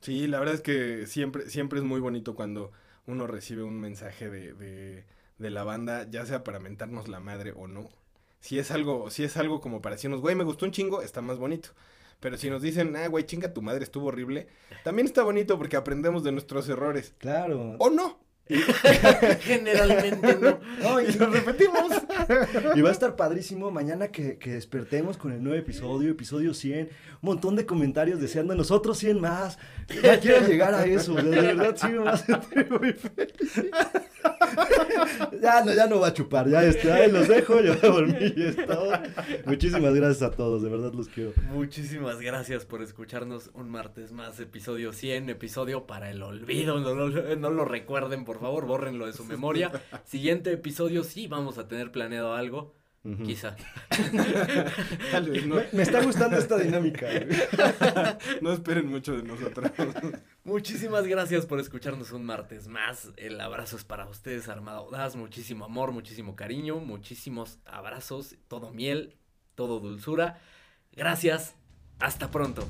[0.00, 2.72] Sí, la verdad es que siempre, siempre es muy bonito cuando
[3.06, 5.04] uno recibe un mensaje de, de,
[5.38, 7.88] de la banda, ya sea para mentarnos la madre o no.
[8.40, 11.22] Si es algo, si es algo como para decirnos, güey, me gustó un chingo, está
[11.22, 11.70] más bonito.
[12.24, 14.46] Pero si nos dicen, ah, güey, chinga tu madre, estuvo horrible,
[14.82, 17.12] también está bonito porque aprendemos de nuestros errores.
[17.18, 17.76] Claro.
[17.78, 18.23] ¿O no?
[19.40, 20.58] Generalmente no.
[20.82, 21.92] No, y, Y lo repetimos.
[22.74, 26.86] y va a estar padrísimo mañana que, que despertemos con el nuevo episodio, episodio 100.
[26.86, 26.90] Un
[27.22, 29.58] montón de comentarios deseando nosotros 100 más.
[30.02, 31.14] Ya quiero llegar a eso.
[31.14, 33.62] De verdad, sí me va a sentir muy feliz.
[35.40, 36.48] Ya no, ya no va a chupar.
[36.48, 37.60] Ya está, ahí los dejo.
[37.60, 38.92] Yo voy a dormir y es todo.
[39.46, 40.62] Muchísimas gracias a todos.
[40.62, 41.32] De verdad los quiero.
[41.52, 46.78] Muchísimas gracias por escucharnos un martes más, episodio 100, episodio para el olvido.
[46.80, 49.70] No, lo- no lo recuerden, por favor, bórrenlo de su memoria.
[50.04, 52.74] Siguiente episodio, sí vamos a tener planeado algo.
[53.22, 53.54] Quizá.
[55.12, 57.06] Tal vez no, Me, me está gustando esta dinámica.
[58.40, 59.70] no esperen mucho de nosotros.
[60.42, 63.10] Muchísimas gracias por escucharnos un martes más.
[63.18, 65.16] El abrazo es para ustedes, Armada Audaz.
[65.16, 69.18] Muchísimo amor, muchísimo cariño, muchísimos abrazos, todo miel,
[69.54, 70.40] todo dulzura.
[70.92, 71.56] Gracias,
[71.98, 72.66] hasta pronto.